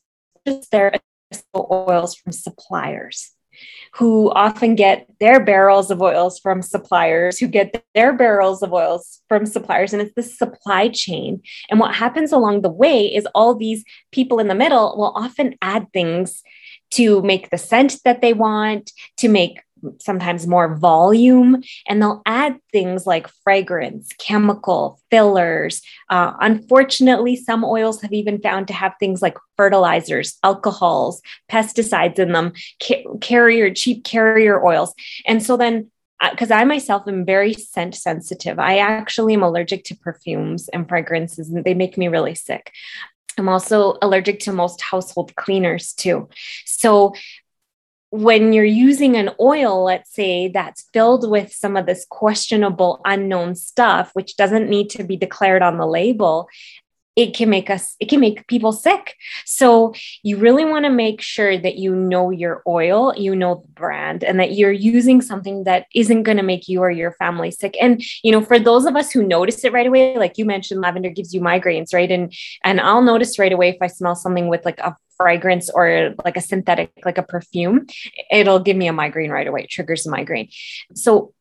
their 0.70 0.94
essential 1.32 1.66
oils 1.88 2.14
from 2.14 2.30
suppliers 2.30 3.33
who 3.94 4.30
often 4.32 4.74
get 4.74 5.06
their 5.20 5.42
barrels 5.42 5.90
of 5.90 6.02
oils 6.02 6.38
from 6.38 6.62
suppliers, 6.62 7.38
who 7.38 7.46
get 7.46 7.84
their 7.94 8.12
barrels 8.12 8.62
of 8.62 8.72
oils 8.72 9.20
from 9.28 9.46
suppliers. 9.46 9.92
And 9.92 10.02
it's 10.02 10.14
this 10.14 10.36
supply 10.36 10.88
chain. 10.88 11.42
And 11.70 11.78
what 11.78 11.94
happens 11.94 12.32
along 12.32 12.62
the 12.62 12.70
way 12.70 13.06
is 13.06 13.26
all 13.34 13.54
these 13.54 13.84
people 14.10 14.38
in 14.38 14.48
the 14.48 14.54
middle 14.54 14.96
will 14.96 15.12
often 15.14 15.54
add 15.62 15.86
things 15.92 16.42
to 16.92 17.22
make 17.22 17.50
the 17.50 17.58
scent 17.58 17.98
that 18.04 18.20
they 18.20 18.32
want, 18.32 18.92
to 19.18 19.28
make 19.28 19.60
sometimes 19.98 20.46
more 20.46 20.76
volume, 20.76 21.62
and 21.86 22.00
they'll 22.00 22.22
add 22.26 22.58
things 22.72 23.06
like 23.06 23.28
fragrance, 23.42 24.10
chemical, 24.18 25.00
fillers. 25.10 25.82
Uh, 26.10 26.32
unfortunately, 26.40 27.36
some 27.36 27.64
oils 27.64 28.02
have 28.02 28.12
even 28.12 28.40
found 28.40 28.68
to 28.68 28.74
have 28.74 28.94
things 28.98 29.22
like 29.22 29.36
fertilizers, 29.56 30.38
alcohols, 30.42 31.22
pesticides 31.50 32.18
in 32.18 32.32
them, 32.32 32.52
ca- 32.82 33.04
carrier, 33.20 33.72
cheap 33.72 34.04
carrier 34.04 34.64
oils. 34.64 34.94
And 35.26 35.42
so 35.42 35.56
then 35.56 35.90
because 36.30 36.50
I 36.50 36.64
myself 36.64 37.06
am 37.06 37.26
very 37.26 37.52
scent 37.52 37.94
sensitive. 37.94 38.58
I 38.58 38.78
actually 38.78 39.34
am 39.34 39.42
allergic 39.42 39.84
to 39.84 39.96
perfumes 39.96 40.68
and 40.68 40.88
fragrances, 40.88 41.50
and 41.50 41.64
they 41.64 41.74
make 41.74 41.98
me 41.98 42.08
really 42.08 42.34
sick. 42.34 42.72
I'm 43.36 43.48
also 43.48 43.98
allergic 44.00 44.40
to 44.40 44.52
most 44.52 44.80
household 44.80 45.34
cleaners 45.36 45.92
too. 45.92 46.28
So 46.64 47.14
when 48.14 48.52
you're 48.52 48.64
using 48.64 49.16
an 49.16 49.30
oil, 49.40 49.82
let's 49.82 50.14
say 50.14 50.46
that's 50.46 50.88
filled 50.92 51.28
with 51.28 51.52
some 51.52 51.76
of 51.76 51.84
this 51.84 52.06
questionable 52.08 53.00
unknown 53.04 53.56
stuff, 53.56 54.10
which 54.12 54.36
doesn't 54.36 54.70
need 54.70 54.88
to 54.90 55.02
be 55.02 55.16
declared 55.16 55.62
on 55.62 55.78
the 55.78 55.86
label, 55.86 56.48
it 57.16 57.34
can 57.34 57.48
make 57.48 57.70
us 57.70 57.96
it 58.00 58.08
can 58.08 58.20
make 58.20 58.46
people 58.46 58.72
sick 58.72 59.16
so 59.44 59.94
you 60.22 60.36
really 60.36 60.64
want 60.64 60.84
to 60.84 60.90
make 60.90 61.20
sure 61.20 61.56
that 61.56 61.76
you 61.76 61.94
know 61.94 62.30
your 62.30 62.62
oil 62.66 63.14
you 63.16 63.34
know 63.34 63.62
the 63.62 63.68
brand 63.68 64.24
and 64.24 64.40
that 64.40 64.54
you're 64.54 64.72
using 64.72 65.20
something 65.20 65.64
that 65.64 65.86
isn't 65.94 66.22
going 66.22 66.36
to 66.36 66.42
make 66.42 66.68
you 66.68 66.80
or 66.80 66.90
your 66.90 67.12
family 67.12 67.50
sick 67.50 67.76
and 67.80 68.02
you 68.22 68.32
know 68.32 68.42
for 68.42 68.58
those 68.58 68.84
of 68.84 68.96
us 68.96 69.10
who 69.10 69.22
notice 69.22 69.64
it 69.64 69.72
right 69.72 69.86
away 69.86 70.16
like 70.16 70.38
you 70.38 70.44
mentioned 70.44 70.80
lavender 70.80 71.10
gives 71.10 71.32
you 71.32 71.40
migraines 71.40 71.94
right 71.94 72.10
and 72.10 72.32
and 72.62 72.80
i'll 72.80 73.02
notice 73.02 73.38
right 73.38 73.52
away 73.52 73.70
if 73.70 73.78
i 73.80 73.86
smell 73.86 74.14
something 74.14 74.48
with 74.48 74.64
like 74.64 74.78
a 74.80 74.96
fragrance 75.16 75.70
or 75.70 76.14
like 76.24 76.36
a 76.36 76.40
synthetic, 76.40 76.90
like 77.04 77.18
a 77.18 77.22
perfume, 77.22 77.86
it'll 78.30 78.58
give 78.58 78.76
me 78.76 78.88
a 78.88 78.92
migraine 78.92 79.30
right 79.30 79.46
away. 79.46 79.62
It 79.62 79.70
triggers 79.70 80.06
a 80.06 80.10
migraine. 80.10 80.48
So 80.94 81.32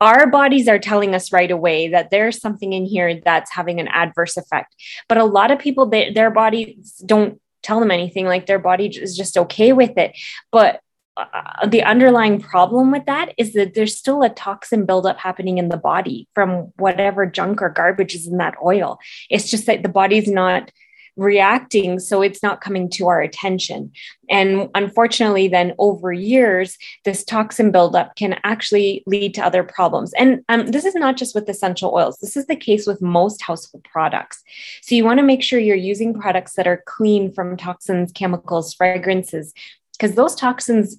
our 0.00 0.26
bodies 0.28 0.68
are 0.68 0.78
telling 0.78 1.14
us 1.14 1.32
right 1.32 1.50
away 1.50 1.88
that 1.88 2.10
there's 2.10 2.40
something 2.40 2.72
in 2.72 2.84
here 2.84 3.20
that's 3.24 3.50
having 3.50 3.80
an 3.80 3.88
adverse 3.88 4.36
effect. 4.36 4.74
But 5.08 5.18
a 5.18 5.24
lot 5.24 5.50
of 5.50 5.58
people, 5.58 5.86
they, 5.86 6.12
their 6.12 6.30
bodies 6.30 7.02
don't 7.04 7.40
tell 7.62 7.80
them 7.80 7.90
anything. 7.90 8.26
Like 8.26 8.46
their 8.46 8.58
body 8.58 8.86
is 8.86 9.16
just 9.16 9.36
okay 9.36 9.72
with 9.72 9.98
it. 9.98 10.16
But 10.52 10.80
uh, 11.16 11.66
the 11.66 11.82
underlying 11.82 12.40
problem 12.40 12.92
with 12.92 13.06
that 13.06 13.32
is 13.38 13.54
that 13.54 13.74
there's 13.74 13.96
still 13.96 14.22
a 14.22 14.28
toxin 14.28 14.84
buildup 14.84 15.18
happening 15.18 15.58
in 15.58 15.70
the 15.70 15.76
body 15.76 16.28
from 16.34 16.72
whatever 16.76 17.24
junk 17.26 17.62
or 17.62 17.70
garbage 17.70 18.14
is 18.14 18.26
in 18.26 18.36
that 18.36 18.54
oil. 18.62 18.98
It's 19.30 19.50
just 19.50 19.66
that 19.66 19.82
the 19.82 19.88
body's 19.88 20.28
not 20.28 20.70
reacting 21.16 21.98
so 21.98 22.20
it's 22.20 22.42
not 22.42 22.60
coming 22.60 22.90
to 22.90 23.08
our 23.08 23.20
attention. 23.20 23.90
And 24.28 24.68
unfortunately 24.74 25.48
then 25.48 25.74
over 25.78 26.12
years 26.12 26.76
this 27.04 27.24
toxin 27.24 27.72
buildup 27.72 28.16
can 28.16 28.38
actually 28.44 29.02
lead 29.06 29.34
to 29.34 29.44
other 29.44 29.64
problems. 29.64 30.12
And 30.14 30.44
um, 30.48 30.66
this 30.66 30.84
is 30.84 30.94
not 30.94 31.16
just 31.16 31.34
with 31.34 31.48
essential 31.48 31.94
oils. 31.94 32.18
This 32.18 32.36
is 32.36 32.46
the 32.46 32.56
case 32.56 32.86
with 32.86 33.00
most 33.00 33.42
household 33.42 33.84
products. 33.84 34.42
So 34.82 34.94
you 34.94 35.04
want 35.04 35.18
to 35.18 35.24
make 35.24 35.42
sure 35.42 35.58
you're 35.58 35.76
using 35.76 36.12
products 36.12 36.54
that 36.54 36.66
are 36.66 36.82
clean 36.86 37.32
from 37.32 37.56
toxins 37.56 38.12
chemicals 38.12 38.74
fragrances 38.74 39.54
because 39.92 40.14
those 40.14 40.34
toxins 40.34 40.98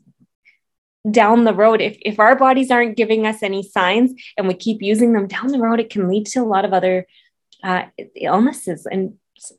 down 1.12 1.44
the 1.44 1.54
road 1.54 1.80
if, 1.80 1.98
if 2.02 2.20
our 2.20 2.36
bodies 2.36 2.72
aren't 2.72 2.98
giving 2.98 3.26
us 3.26 3.42
any 3.42 3.64
signs 3.64 4.12
and 4.38 4.48
we 4.48 4.54
keep 4.54 4.82
using 4.82 5.14
them 5.14 5.28
down 5.28 5.48
the 5.48 5.60
road 5.60 5.80
it 5.80 5.90
can 5.90 6.10
lead 6.10 6.26
to 6.26 6.40
a 6.40 6.44
lot 6.44 6.66
of 6.66 6.74
other 6.74 7.08
uh, 7.64 7.84
illnesses 8.16 8.86
and 8.86 9.14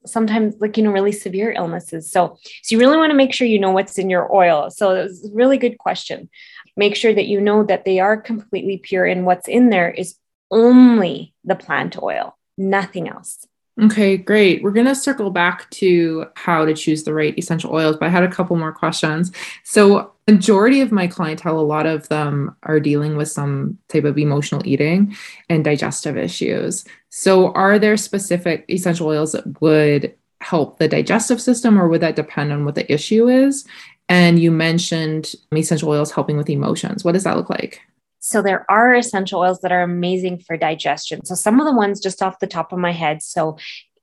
sometimes 0.04 0.54
like 0.61 0.76
you 0.76 0.82
know 0.82 0.90
really 0.90 1.12
severe 1.12 1.52
illnesses 1.52 2.11
so 2.11 2.37
so 2.62 2.75
you 2.75 2.78
really 2.78 2.97
want 2.97 3.11
to 3.11 3.16
make 3.16 3.32
sure 3.32 3.47
you 3.47 3.58
know 3.58 3.70
what's 3.70 3.99
in 3.99 4.11
your 4.11 4.35
oil 4.35 4.70
so 4.70 4.94
it's 4.94 5.25
a 5.25 5.32
really 5.32 5.58
good 5.58 5.78
question 5.78 6.28
make 6.76 6.94
sure 6.94 7.14
that 7.14 7.26
you 7.26 7.40
know 7.40 7.64
that 7.64 7.85
they 7.85 7.99
are 7.99 8.16
completely 8.16 8.76
pure 8.76 9.06
and 9.06 9.26
what's 9.26 9.49
in 9.49 9.70
there 9.70 9.90
is 9.90 10.16
only 10.50 11.35
the 11.44 11.56
plant 11.56 12.00
oil 12.02 12.37
nothing 12.56 13.08
else 13.08 13.47
Okay, 13.80 14.16
great. 14.16 14.62
We're 14.62 14.73
going 14.73 14.87
to 14.87 14.94
circle 14.94 15.30
back 15.30 15.70
to 15.70 16.26
how 16.35 16.64
to 16.64 16.75
choose 16.75 17.04
the 17.04 17.14
right 17.14 17.37
essential 17.38 17.73
oils, 17.73 17.97
but 17.97 18.06
I 18.06 18.08
had 18.08 18.25
a 18.25 18.28
couple 18.28 18.56
more 18.56 18.73
questions. 18.73 19.30
So, 19.62 20.14
majority 20.28 20.80
of 20.80 20.92
my 20.92 21.06
clientele, 21.06 21.58
a 21.58 21.62
lot 21.62 21.87
of 21.87 22.08
them 22.08 22.54
are 22.64 22.80
dealing 22.80 23.16
with 23.16 23.30
some 23.30 23.78
type 23.88 24.04
of 24.04 24.18
emotional 24.18 24.66
eating 24.66 25.16
and 25.49 25.64
digestive 25.64 26.16
issues. 26.16 26.85
So, 27.08 27.52
are 27.52 27.78
there 27.78 27.97
specific 27.97 28.64
essential 28.68 29.06
oils 29.06 29.32
that 29.32 29.61
would 29.61 30.14
help 30.40 30.78
the 30.78 30.88
digestive 30.88 31.40
system, 31.40 31.80
or 31.80 31.88
would 31.88 32.02
that 32.02 32.16
depend 32.16 32.52
on 32.52 32.64
what 32.64 32.75
the 32.75 32.90
issue 32.92 33.28
is? 33.28 33.66
And 34.08 34.38
you 34.38 34.50
mentioned 34.50 35.35
essential 35.54 35.88
oils 35.88 36.12
helping 36.12 36.37
with 36.37 36.50
emotions. 36.50 37.04
What 37.04 37.12
does 37.12 37.25
that 37.25 37.37
look 37.37 37.50
like? 37.50 37.80
So 38.20 38.42
there 38.42 38.70
are 38.70 38.94
essential 38.94 39.40
oils 39.40 39.61
that 39.61 39.73
are 39.73 39.82
amazing 39.82 40.40
for 40.40 40.56
digestion. 40.56 41.25
So 41.25 41.35
some 41.35 41.61
of 41.61 41.66
the 41.66 41.75
ones 41.75 42.00
just 42.00 42.23
off 42.23 42.40
the 42.40 42.47
top 42.47 42.73
of 42.73 42.78
my 42.78 42.92
head. 42.92 43.23
So 43.23 43.58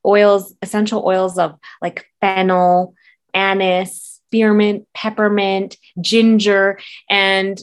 oils, 0.05 0.55
essential 0.61 1.03
oils 1.05 1.37
of 1.37 1.57
like 1.81 2.07
fennel, 2.21 2.95
anise, 3.33 4.14
spearmint, 4.27 4.87
peppermint, 4.93 5.77
ginger, 6.01 6.79
and 7.09 7.59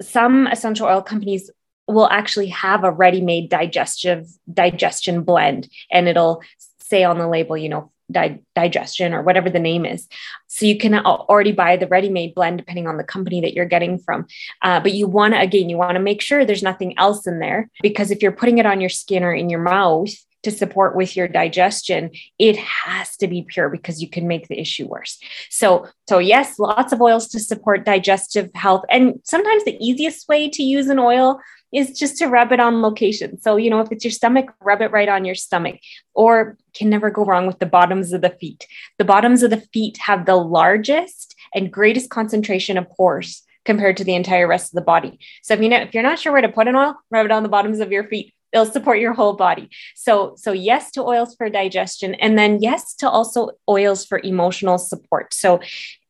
some 0.00 0.46
essential 0.46 0.86
oil 0.86 1.02
companies 1.02 1.50
will 1.88 2.08
actually 2.08 2.48
have 2.48 2.84
a 2.84 2.90
ready-made 2.90 3.48
digestive 3.48 4.26
digestion 4.52 5.22
blend 5.22 5.68
and 5.90 6.08
it'll 6.08 6.42
say 6.80 7.04
on 7.04 7.18
the 7.18 7.28
label, 7.28 7.56
you 7.56 7.68
know, 7.68 7.92
di- 8.10 8.40
digestion 8.54 9.12
or 9.12 9.22
whatever 9.22 9.50
the 9.50 9.58
name 9.58 9.84
is. 9.84 10.08
So 10.46 10.66
you 10.66 10.78
can 10.78 10.94
already 10.94 11.52
buy 11.52 11.76
the 11.76 11.86
ready 11.86 12.08
made 12.08 12.34
blend 12.34 12.58
depending 12.58 12.86
on 12.86 12.96
the 12.96 13.04
company 13.04 13.40
that 13.40 13.54
you're 13.54 13.64
getting 13.64 13.98
from. 13.98 14.26
Uh, 14.62 14.80
but 14.80 14.94
you 14.94 15.06
want 15.06 15.34
to, 15.34 15.40
again, 15.40 15.68
you 15.68 15.76
want 15.76 15.94
to 15.96 16.00
make 16.00 16.20
sure 16.20 16.44
there's 16.44 16.62
nothing 16.62 16.98
else 16.98 17.26
in 17.26 17.38
there 17.38 17.70
because 17.82 18.10
if 18.10 18.22
you're 18.22 18.32
putting 18.32 18.58
it 18.58 18.66
on 18.66 18.80
your 18.80 18.90
skin 18.90 19.22
or 19.22 19.32
in 19.32 19.50
your 19.50 19.62
mouth, 19.62 20.10
to 20.46 20.50
support 20.52 20.94
with 20.94 21.16
your 21.16 21.26
digestion 21.26 22.10
it 22.38 22.56
has 22.56 23.16
to 23.16 23.26
be 23.26 23.42
pure 23.42 23.68
because 23.68 24.00
you 24.00 24.08
can 24.08 24.28
make 24.28 24.46
the 24.46 24.58
issue 24.58 24.86
worse 24.86 25.18
so 25.50 25.86
so 26.08 26.18
yes 26.18 26.58
lots 26.58 26.92
of 26.92 27.02
oils 27.02 27.26
to 27.26 27.40
support 27.40 27.84
digestive 27.84 28.48
health 28.54 28.84
and 28.88 29.20
sometimes 29.24 29.64
the 29.64 29.76
easiest 29.84 30.28
way 30.28 30.48
to 30.48 30.62
use 30.62 30.88
an 30.88 31.00
oil 31.00 31.40
is 31.72 31.98
just 31.98 32.16
to 32.18 32.26
rub 32.26 32.52
it 32.52 32.60
on 32.60 32.80
location. 32.80 33.40
So, 33.40 33.56
you 33.56 33.70
know, 33.70 33.80
if 33.80 33.90
it's 33.90 34.04
your 34.04 34.12
stomach, 34.12 34.52
rub 34.60 34.80
it 34.80 34.92
right 34.92 35.08
on 35.08 35.24
your 35.24 35.34
stomach, 35.34 35.76
or 36.14 36.56
can 36.74 36.88
never 36.88 37.10
go 37.10 37.24
wrong 37.24 37.46
with 37.46 37.58
the 37.58 37.66
bottoms 37.66 38.12
of 38.12 38.20
the 38.20 38.30
feet. 38.30 38.66
The 38.98 39.04
bottoms 39.04 39.42
of 39.42 39.50
the 39.50 39.64
feet 39.72 39.98
have 39.98 40.26
the 40.26 40.36
largest 40.36 41.34
and 41.54 41.72
greatest 41.72 42.08
concentration 42.08 42.78
of 42.78 42.88
pores 42.90 43.42
compared 43.64 43.96
to 43.96 44.04
the 44.04 44.14
entire 44.14 44.46
rest 44.46 44.72
of 44.72 44.76
the 44.76 44.82
body. 44.82 45.18
So 45.42 45.54
if 45.54 45.60
you 45.60 45.68
know 45.68 45.78
if 45.78 45.92
you're 45.92 46.02
not 46.02 46.18
sure 46.18 46.32
where 46.32 46.40
to 46.40 46.48
put 46.48 46.68
an 46.68 46.76
oil, 46.76 46.94
rub 47.10 47.26
it 47.26 47.32
on 47.32 47.42
the 47.42 47.48
bottoms 47.48 47.80
of 47.80 47.92
your 47.92 48.04
feet. 48.04 48.32
It'll 48.56 48.72
support 48.72 49.00
your 49.00 49.12
whole 49.12 49.34
body. 49.34 49.68
So 49.94 50.34
so 50.38 50.50
yes 50.52 50.90
to 50.92 51.02
oils 51.02 51.34
for 51.36 51.50
digestion 51.50 52.14
and 52.14 52.38
then 52.38 52.62
yes 52.62 52.94
to 52.96 53.10
also 53.10 53.50
oils 53.68 54.06
for 54.06 54.18
emotional 54.24 54.78
support. 54.78 55.34
So 55.34 55.60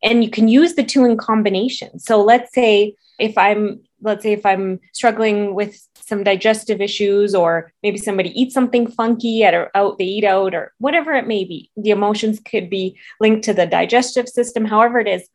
and 0.01 0.23
you 0.23 0.29
can 0.29 0.47
use 0.47 0.75
the 0.75 0.83
two 0.83 1.03
in 1.03 1.17
combination. 1.17 1.99
So 1.99 2.23
let's 2.23 2.53
say 2.53 2.95
if 3.19 3.37
I'm 3.37 3.81
let's 4.01 4.23
say 4.23 4.31
if 4.31 4.45
I'm 4.45 4.79
struggling 4.93 5.55
with 5.55 5.75
some 5.95 6.23
digestive 6.23 6.79
issues 6.79 7.35
or 7.35 7.73
maybe 7.83 7.97
somebody 7.97 8.29
eats 8.39 8.53
something 8.53 8.87
funky 8.87 9.43
at 9.43 9.53
or 9.53 9.69
out 9.75 9.97
they 9.97 10.05
eat 10.05 10.23
out 10.23 10.55
or 10.55 10.71
whatever 10.77 11.11
it 11.11 11.27
may 11.27 11.43
be 11.43 11.69
the 11.75 11.89
emotions 11.89 12.39
could 12.39 12.69
be 12.69 12.97
linked 13.19 13.43
to 13.43 13.53
the 13.53 13.65
digestive 13.65 14.29
system 14.29 14.63
however 14.63 14.99
it 14.99 15.07
is 15.07 15.27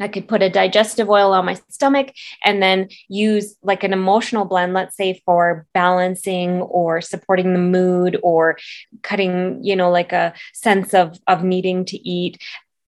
I 0.00 0.08
could 0.08 0.26
put 0.26 0.42
a 0.42 0.50
digestive 0.50 1.08
oil 1.08 1.32
on 1.32 1.44
my 1.44 1.54
stomach 1.68 2.12
and 2.44 2.62
then 2.62 2.88
use 3.08 3.56
like 3.62 3.84
an 3.84 3.92
emotional 3.92 4.44
blend, 4.44 4.74
let's 4.74 4.96
say 4.96 5.22
for 5.24 5.66
balancing 5.72 6.62
or 6.62 7.00
supporting 7.00 7.52
the 7.52 7.60
mood 7.60 8.18
or 8.22 8.58
cutting, 9.02 9.62
you 9.62 9.76
know, 9.76 9.90
like 9.90 10.12
a 10.12 10.34
sense 10.52 10.94
of, 10.94 11.18
of 11.28 11.44
needing 11.44 11.84
to 11.86 11.96
eat. 12.08 12.42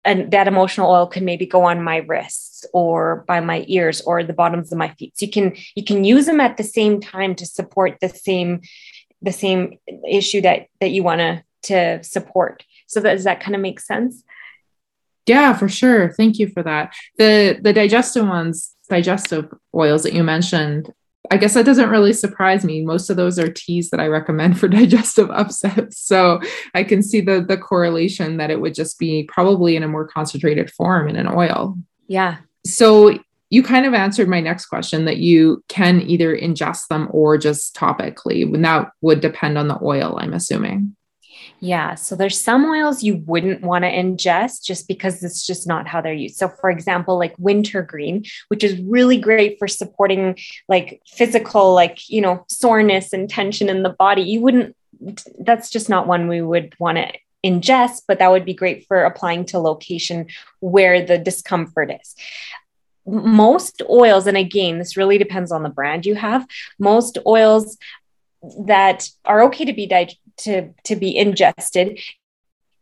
And 0.04 0.32
that 0.32 0.48
emotional 0.48 0.90
oil 0.90 1.08
can 1.08 1.26
maybe 1.26 1.46
go 1.46 1.64
on 1.64 1.84
my 1.84 1.98
wrists 1.98 2.66
or 2.74 3.24
by 3.28 3.40
my 3.40 3.64
ears 3.68 4.02
or 4.02 4.24
the 4.24 4.34
bottoms 4.34 4.72
of 4.72 4.78
my 4.78 4.90
feet. 4.96 5.18
So 5.18 5.26
you 5.26 5.32
can 5.32 5.56
you 5.76 5.84
can 5.84 6.04
use 6.04 6.26
them 6.26 6.40
at 6.40 6.58
the 6.58 6.64
same 6.64 7.02
time 7.02 7.36
to 7.36 7.46
support 7.46 7.98
the 8.00 8.10
same 8.10 8.62
the 9.22 9.34
same 9.34 9.78
issue 10.10 10.42
that 10.42 10.68
that 10.80 10.92
you 10.92 11.04
want 11.04 11.20
to 11.20 11.44
to 11.64 12.04
support. 12.04 12.64
So 12.88 13.02
that, 13.02 13.14
does 13.14 13.26
that 13.26 13.42
kind 13.42 13.56
of 13.56 13.62
make 13.62 13.82
sense 13.82 14.24
yeah 15.30 15.54
for 15.54 15.70
sure 15.70 16.12
thank 16.14 16.38
you 16.40 16.50
for 16.50 16.64
that 16.64 16.94
the 17.18 17.58
the 17.62 17.72
digestive 17.72 18.28
ones 18.28 18.76
digestive 18.90 19.46
oils 19.74 20.04
that 20.04 20.14
you 20.14 20.24
mentioned 20.24 20.92
I 21.32 21.38
guess 21.38 21.54
that 21.54 21.66
doesn't 21.66 21.90
really 21.90 22.14
surprise 22.14 22.66
me. 22.66 22.84
Most 22.84 23.10
of 23.10 23.18
those 23.18 23.38
are 23.38 23.52
teas 23.52 23.92
that 23.92 24.00
I 24.00 24.08
recommend 24.08 24.60
for 24.60 24.68
digestive 24.80 25.30
upsets. 25.30 26.00
So 26.00 26.42
I 26.74 26.84
can 26.84 27.04
see 27.04 27.22
the 27.22 27.42
the 27.42 27.58
correlation 27.58 28.38
that 28.38 28.50
it 28.50 28.60
would 28.60 28.74
just 28.74 28.98
be 28.98 29.24
probably 29.24 29.76
in 29.76 29.84
a 29.84 29.88
more 29.88 30.08
concentrated 30.08 30.72
form 30.72 31.08
in 31.08 31.16
an 31.16 31.28
oil. 31.28 31.78
Yeah. 32.08 32.38
So 32.66 33.20
you 33.52 33.64
kind 33.64 33.86
of 33.86 33.94
answered 33.94 34.30
my 34.30 34.40
next 34.40 34.68
question 34.68 35.06
that 35.06 35.18
you 35.18 35.64
can 35.68 36.02
either 36.02 36.38
ingest 36.38 36.88
them 36.88 37.08
or 37.12 37.38
just 37.38 37.76
topically. 37.76 38.44
And 38.44 38.64
that 38.64 38.92
would 39.02 39.22
depend 39.22 39.58
on 39.58 39.68
the 39.68 39.80
oil, 39.82 40.18
I'm 40.20 40.34
assuming. 40.34 40.96
Yeah. 41.62 41.96
So 41.96 42.16
there's 42.16 42.40
some 42.40 42.66
oils 42.66 43.04
you 43.04 43.18
wouldn't 43.26 43.62
want 43.62 43.84
to 43.84 43.92
ingest 43.92 44.64
just 44.64 44.88
because 44.88 45.24
it's 45.24 45.46
just 45.46 45.68
not 45.68 45.88
how 45.88 46.02
they're 46.02 46.14
used. 46.14 46.38
So 46.38 46.48
for 46.48 46.70
example, 46.70 47.18
like 47.18 47.36
wintergreen, 47.38 48.26
which 48.48 48.64
is 48.64 48.80
really 48.82 49.18
great 49.18 49.60
for 49.60 49.68
supporting 49.68 50.38
like 50.68 51.02
physical, 51.06 51.74
like, 51.74 52.10
you 52.10 52.22
know, 52.22 52.46
soreness 52.48 53.12
and 53.12 53.30
tension 53.30 53.68
in 53.68 53.84
the 53.84 53.90
body. 53.90 54.22
You 54.22 54.42
wouldn't, 54.42 54.76
that's 55.40 55.70
just 55.70 55.90
not 55.90 56.08
one 56.08 56.28
we 56.28 56.42
would 56.42 56.74
want 56.80 56.98
to 56.98 57.12
ingest, 57.46 58.04
but 58.08 58.20
that 58.20 58.32
would 58.32 58.46
be 58.46 58.54
great 58.54 58.86
for 58.88 59.04
applying 59.04 59.46
to 59.46 59.60
location 59.60 60.28
where 60.60 61.06
the 61.06 61.18
discomfort 61.18 61.92
is 61.92 62.16
most 63.06 63.82
oils, 63.90 64.28
and 64.28 64.38
again, 64.38 64.78
this 64.78 64.96
really 64.96 65.18
depends 65.18 65.52
on 65.52 65.64
the 65.64 65.70
brand 65.70 66.06
you 66.06 66.16
have. 66.16 66.46
Most 66.78 67.18
oils 67.26 67.78
that 68.66 69.10
are 69.26 69.44
okay 69.44 69.66
to 69.66 69.74
be 69.74 69.88
di- 69.88 70.18
to 70.40 70.74
to 70.86 70.96
be 70.96 71.16
ingested 71.16 72.00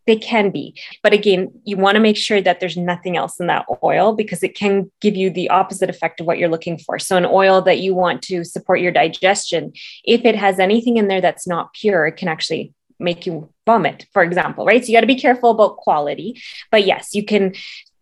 they 0.08 0.16
can 0.16 0.50
be. 0.50 0.74
But 1.04 1.14
again, 1.14 1.52
you 1.66 1.78
want 1.78 1.96
to 1.96 2.02
make 2.02 2.18
sure 2.18 2.42
that 2.42 2.60
there's 2.60 2.78
nothing 2.78 3.18
else 3.18 3.40
in 3.40 3.48
that 3.48 3.66
oil 3.84 4.14
because 4.14 4.42
it 4.42 4.56
can 4.56 4.90
give 5.02 5.16
you 5.16 5.30
the 5.30 5.50
opposite 5.50 5.90
effect 5.90 6.20
of 6.20 6.26
what 6.26 6.40
you're 6.40 6.50
looking 6.50 6.78
for. 6.78 6.98
So, 6.98 7.18
an 7.18 7.26
oil 7.26 7.62
that 7.64 7.80
you 7.80 7.94
want 7.94 8.22
to 8.24 8.44
support 8.44 8.80
your 8.80 8.94
digestion, 8.94 9.74
if 10.06 10.26
it 10.26 10.36
has 10.36 10.60
anything 10.60 10.98
in 10.98 11.10
there 11.10 11.22
that's 11.22 11.46
not 11.46 11.74
pure, 11.74 12.08
it 12.08 12.14
can 12.14 12.30
actually 12.30 12.74
make 13.00 13.28
you 13.28 13.50
vomit, 13.66 14.08
for 14.12 14.24
example, 14.24 14.66
right? 14.66 14.84
So 14.84 14.88
you 14.88 14.98
got 14.98 15.02
to 15.02 15.08
be 15.08 15.20
careful 15.20 15.52
about 15.52 15.78
quality. 15.78 16.42
But 16.72 16.86
yes, 16.86 17.14
you 17.14 17.24
can 17.24 17.54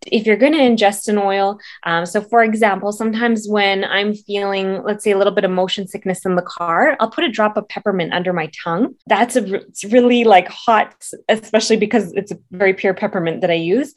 if 0.08 0.26
you're 0.26 0.38
going 0.38 0.54
to 0.54 0.60
ingest 0.60 1.08
an 1.08 1.18
oil, 1.18 1.60
um, 1.84 2.06
so 2.06 2.22
for 2.22 2.44
example, 2.44 2.92
sometimes 2.92 3.48
when 3.48 3.84
I'm 3.84 4.14
feeling, 4.14 4.84
let's 4.84 5.04
say, 5.04 5.12
a 5.12 5.18
little 5.18 5.34
bit 5.34 5.44
of 5.44 5.52
motion 5.52 5.88
sickness 5.88 6.26
in 6.26 6.36
the 6.36 6.42
car, 6.42 6.96
I'll 7.00 7.10
put 7.10 7.24
a 7.24 7.32
drop 7.32 7.58
of 7.58 7.68
peppermint 7.70 8.14
under 8.14 8.34
my 8.34 8.50
tongue. 8.64 8.96
That's 9.08 9.36
a, 9.36 9.56
it's 9.56 9.84
really 9.84 10.24
like 10.24 10.48
hot, 10.48 10.94
especially 11.30 11.78
because 11.78 12.14
it's 12.14 12.32
a 12.32 12.38
very 12.52 12.74
pure 12.74 12.94
peppermint 12.94 13.42
that 13.42 13.52
I 13.52 13.56
use. 13.56 13.94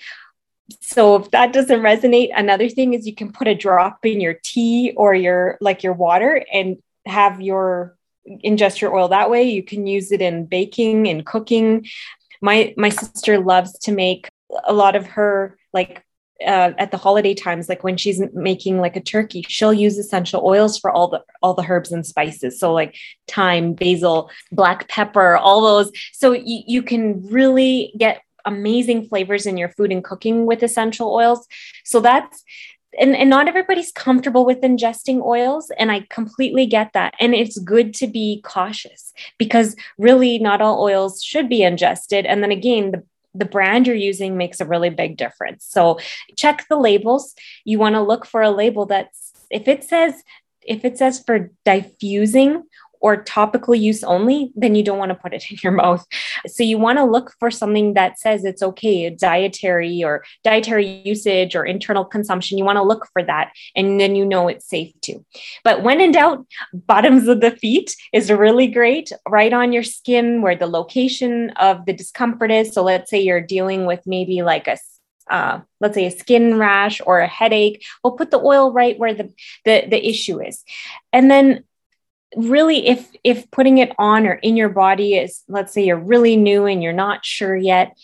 So 0.80 1.16
if 1.16 1.30
that 1.30 1.52
doesn't 1.52 1.80
resonate, 1.80 2.30
another 2.34 2.68
thing 2.68 2.94
is 2.94 3.06
you 3.06 3.14
can 3.14 3.32
put 3.32 3.48
a 3.48 3.54
drop 3.54 4.04
in 4.04 4.20
your 4.20 4.34
tea 4.42 4.92
or 4.96 5.14
your 5.14 5.56
like 5.60 5.82
your 5.82 5.94
water 5.94 6.44
and 6.52 6.76
have 7.06 7.40
your 7.40 7.96
ingest 8.44 8.80
your 8.80 8.94
oil 8.94 9.08
that 9.08 9.30
way. 9.30 9.44
You 9.44 9.62
can 9.62 9.86
use 9.86 10.12
it 10.12 10.20
in 10.20 10.44
baking 10.44 11.08
and 11.08 11.24
cooking. 11.24 11.86
My 12.42 12.74
my 12.76 12.90
sister 12.90 13.38
loves 13.38 13.72
to 13.80 13.92
make 13.92 14.28
a 14.64 14.72
lot 14.72 14.94
of 14.94 15.06
her 15.06 15.57
like 15.72 16.04
uh, 16.40 16.72
at 16.78 16.92
the 16.92 16.96
holiday 16.96 17.34
times 17.34 17.68
like 17.68 17.82
when 17.82 17.96
she's 17.96 18.22
making 18.32 18.78
like 18.78 18.94
a 18.94 19.00
turkey 19.00 19.44
she'll 19.48 19.74
use 19.74 19.98
essential 19.98 20.40
oils 20.44 20.78
for 20.78 20.90
all 20.90 21.08
the 21.08 21.22
all 21.42 21.54
the 21.54 21.66
herbs 21.68 21.90
and 21.90 22.06
spices. 22.06 22.60
So 22.60 22.72
like 22.72 22.96
thyme 23.26 23.72
basil 23.72 24.30
black 24.52 24.88
pepper 24.88 25.36
all 25.36 25.62
those. 25.62 25.90
So 26.12 26.32
y- 26.32 26.42
you 26.44 26.82
can 26.82 27.26
really 27.26 27.92
get 27.98 28.22
amazing 28.44 29.08
flavors 29.08 29.46
in 29.46 29.56
your 29.56 29.68
food 29.70 29.90
and 29.90 30.04
cooking 30.04 30.46
with 30.46 30.62
essential 30.62 31.12
oils. 31.12 31.46
So 31.84 32.00
that's 32.00 32.44
and, 32.98 33.14
and 33.14 33.28
not 33.28 33.48
everybody's 33.48 33.92
comfortable 33.92 34.46
with 34.46 34.62
ingesting 34.62 35.22
oils 35.22 35.70
and 35.78 35.90
i 35.90 36.06
completely 36.08 36.66
get 36.66 36.92
that. 36.92 37.14
And 37.18 37.34
it's 37.34 37.58
good 37.58 37.94
to 37.94 38.06
be 38.06 38.40
cautious 38.44 39.12
because 39.38 39.74
really 39.98 40.38
not 40.38 40.60
all 40.60 40.82
oils 40.82 41.22
should 41.22 41.48
be 41.48 41.62
ingested. 41.62 42.26
And 42.26 42.44
then 42.44 42.52
again 42.52 42.92
the 42.92 43.02
the 43.38 43.44
brand 43.44 43.86
you're 43.86 43.96
using 43.96 44.36
makes 44.36 44.60
a 44.60 44.66
really 44.66 44.90
big 44.90 45.16
difference. 45.16 45.64
So 45.64 45.98
check 46.36 46.66
the 46.68 46.78
labels. 46.78 47.34
You 47.64 47.78
want 47.78 47.94
to 47.94 48.02
look 48.02 48.26
for 48.26 48.42
a 48.42 48.50
label 48.50 48.86
that's 48.86 49.32
if 49.50 49.68
it 49.68 49.84
says 49.84 50.22
if 50.62 50.84
it 50.84 50.98
says 50.98 51.22
for 51.24 51.50
diffusing 51.64 52.64
or 53.00 53.22
topical 53.22 53.74
use 53.74 54.02
only, 54.04 54.52
then 54.54 54.74
you 54.74 54.82
don't 54.82 54.98
want 54.98 55.10
to 55.10 55.14
put 55.14 55.34
it 55.34 55.44
in 55.50 55.58
your 55.62 55.72
mouth. 55.72 56.04
So 56.46 56.62
you 56.62 56.78
want 56.78 56.98
to 56.98 57.04
look 57.04 57.34
for 57.38 57.50
something 57.50 57.94
that 57.94 58.18
says 58.18 58.44
it's 58.44 58.62
okay, 58.62 59.10
dietary 59.10 60.02
or 60.02 60.24
dietary 60.44 61.02
usage 61.04 61.54
or 61.54 61.64
internal 61.64 62.04
consumption. 62.04 62.58
You 62.58 62.64
want 62.64 62.76
to 62.76 62.82
look 62.82 63.06
for 63.12 63.22
that 63.22 63.52
and 63.76 64.00
then 64.00 64.16
you 64.16 64.24
know 64.24 64.48
it's 64.48 64.68
safe 64.68 64.92
too. 65.00 65.24
But 65.64 65.82
when 65.82 66.00
in 66.00 66.12
doubt, 66.12 66.46
bottoms 66.72 67.28
of 67.28 67.40
the 67.40 67.50
feet 67.50 67.96
is 68.12 68.30
really 68.30 68.66
great 68.66 69.12
right 69.28 69.52
on 69.52 69.72
your 69.72 69.82
skin 69.82 70.42
where 70.42 70.56
the 70.56 70.66
location 70.66 71.50
of 71.50 71.86
the 71.86 71.92
discomfort 71.92 72.50
is. 72.50 72.72
So 72.72 72.82
let's 72.82 73.10
say 73.10 73.20
you're 73.20 73.40
dealing 73.40 73.86
with 73.86 74.00
maybe 74.06 74.42
like 74.42 74.66
a 74.66 74.76
uh, 75.30 75.60
let's 75.80 75.94
say 75.94 76.06
a 76.06 76.10
skin 76.10 76.58
rash 76.58 77.00
or 77.04 77.20
a 77.20 77.26
headache, 77.26 77.84
we'll 78.02 78.14
put 78.14 78.30
the 78.30 78.40
oil 78.40 78.72
right 78.72 78.98
where 78.98 79.14
the, 79.14 79.32
the, 79.64 79.84
the 79.88 80.08
issue 80.08 80.40
is. 80.40 80.64
And 81.12 81.30
then 81.30 81.64
really 82.36 82.86
if 82.86 83.10
if 83.24 83.50
putting 83.50 83.78
it 83.78 83.92
on 83.98 84.26
or 84.26 84.34
in 84.34 84.56
your 84.56 84.68
body 84.68 85.14
is 85.14 85.42
let's 85.48 85.72
say 85.72 85.84
you're 85.84 85.96
really 85.96 86.36
new 86.36 86.66
and 86.66 86.82
you're 86.82 86.92
not 86.92 87.24
sure 87.24 87.56
yet 87.56 87.96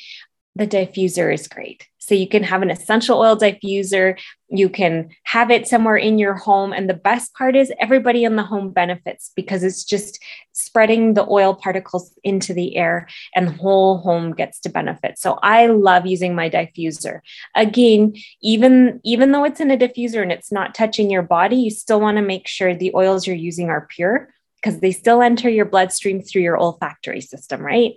the 0.57 0.67
diffuser 0.67 1.33
is 1.33 1.49
great 1.49 1.89
so 2.07 2.15
you 2.15 2.29
can 2.29 2.43
have 2.43 2.63
an 2.63 2.71
essential 2.71 3.19
oil 3.19 3.37
diffuser. 3.37 4.19
You 4.51 4.69
can 4.69 5.09
have 5.25 5.51
it 5.51 5.67
somewhere 5.67 5.97
in 5.97 6.19
your 6.19 6.35
home. 6.35 6.73
And 6.73 6.89
the 6.89 6.95
best 6.95 7.33
part 7.35 7.57
is 7.57 7.73
everybody 7.81 8.25
in 8.25 8.37
the 8.37 8.43
home 8.43 8.71
benefits 8.71 9.33
because 9.35 9.65
it's 9.65 9.85
just 9.85 10.23
spreading 10.53 11.15
the 11.15 11.27
oil 11.29 11.55
particles 11.55 12.13
into 12.23 12.53
the 12.53 12.77
air 12.77 13.09
and 13.35 13.49
the 13.49 13.53
whole 13.53 13.99
home 13.99 14.33
gets 14.33 14.61
to 14.61 14.69
benefit. 14.69 15.19
So 15.19 15.39
i 15.43 15.67
love 15.67 16.07
using 16.07 16.35
my 16.35 16.51
diffuser. 16.51 17.21
Again 17.55 18.15
even 18.43 19.01
even 19.05 19.33
though 19.33 19.45
it's 19.45 19.61
in 19.61 19.71
a 19.71 19.77
diffuser 19.77 20.23
and 20.23 20.33
it's 20.33 20.53
not 20.53 20.75
touching 20.75 21.11
your 21.11 21.23
body 21.23 21.57
you 21.57 21.71
still 21.71 22.01
want 22.01 22.17
to 22.17 22.23
make 22.23 22.47
sure 22.47 22.75
the 22.75 22.95
oils 22.95 23.27
you're 23.27 23.37
using 23.37 23.71
are 23.71 23.89
pure 23.91 24.29
because 24.57 24.81
they 24.81 24.93
still 24.93 25.23
enter 25.23 25.49
your 25.49 25.65
bloodstream 25.65 26.23
through 26.23 26.43
your 26.43 26.59
olfactory 26.59 27.21
system 27.21 27.61
right 27.61 27.95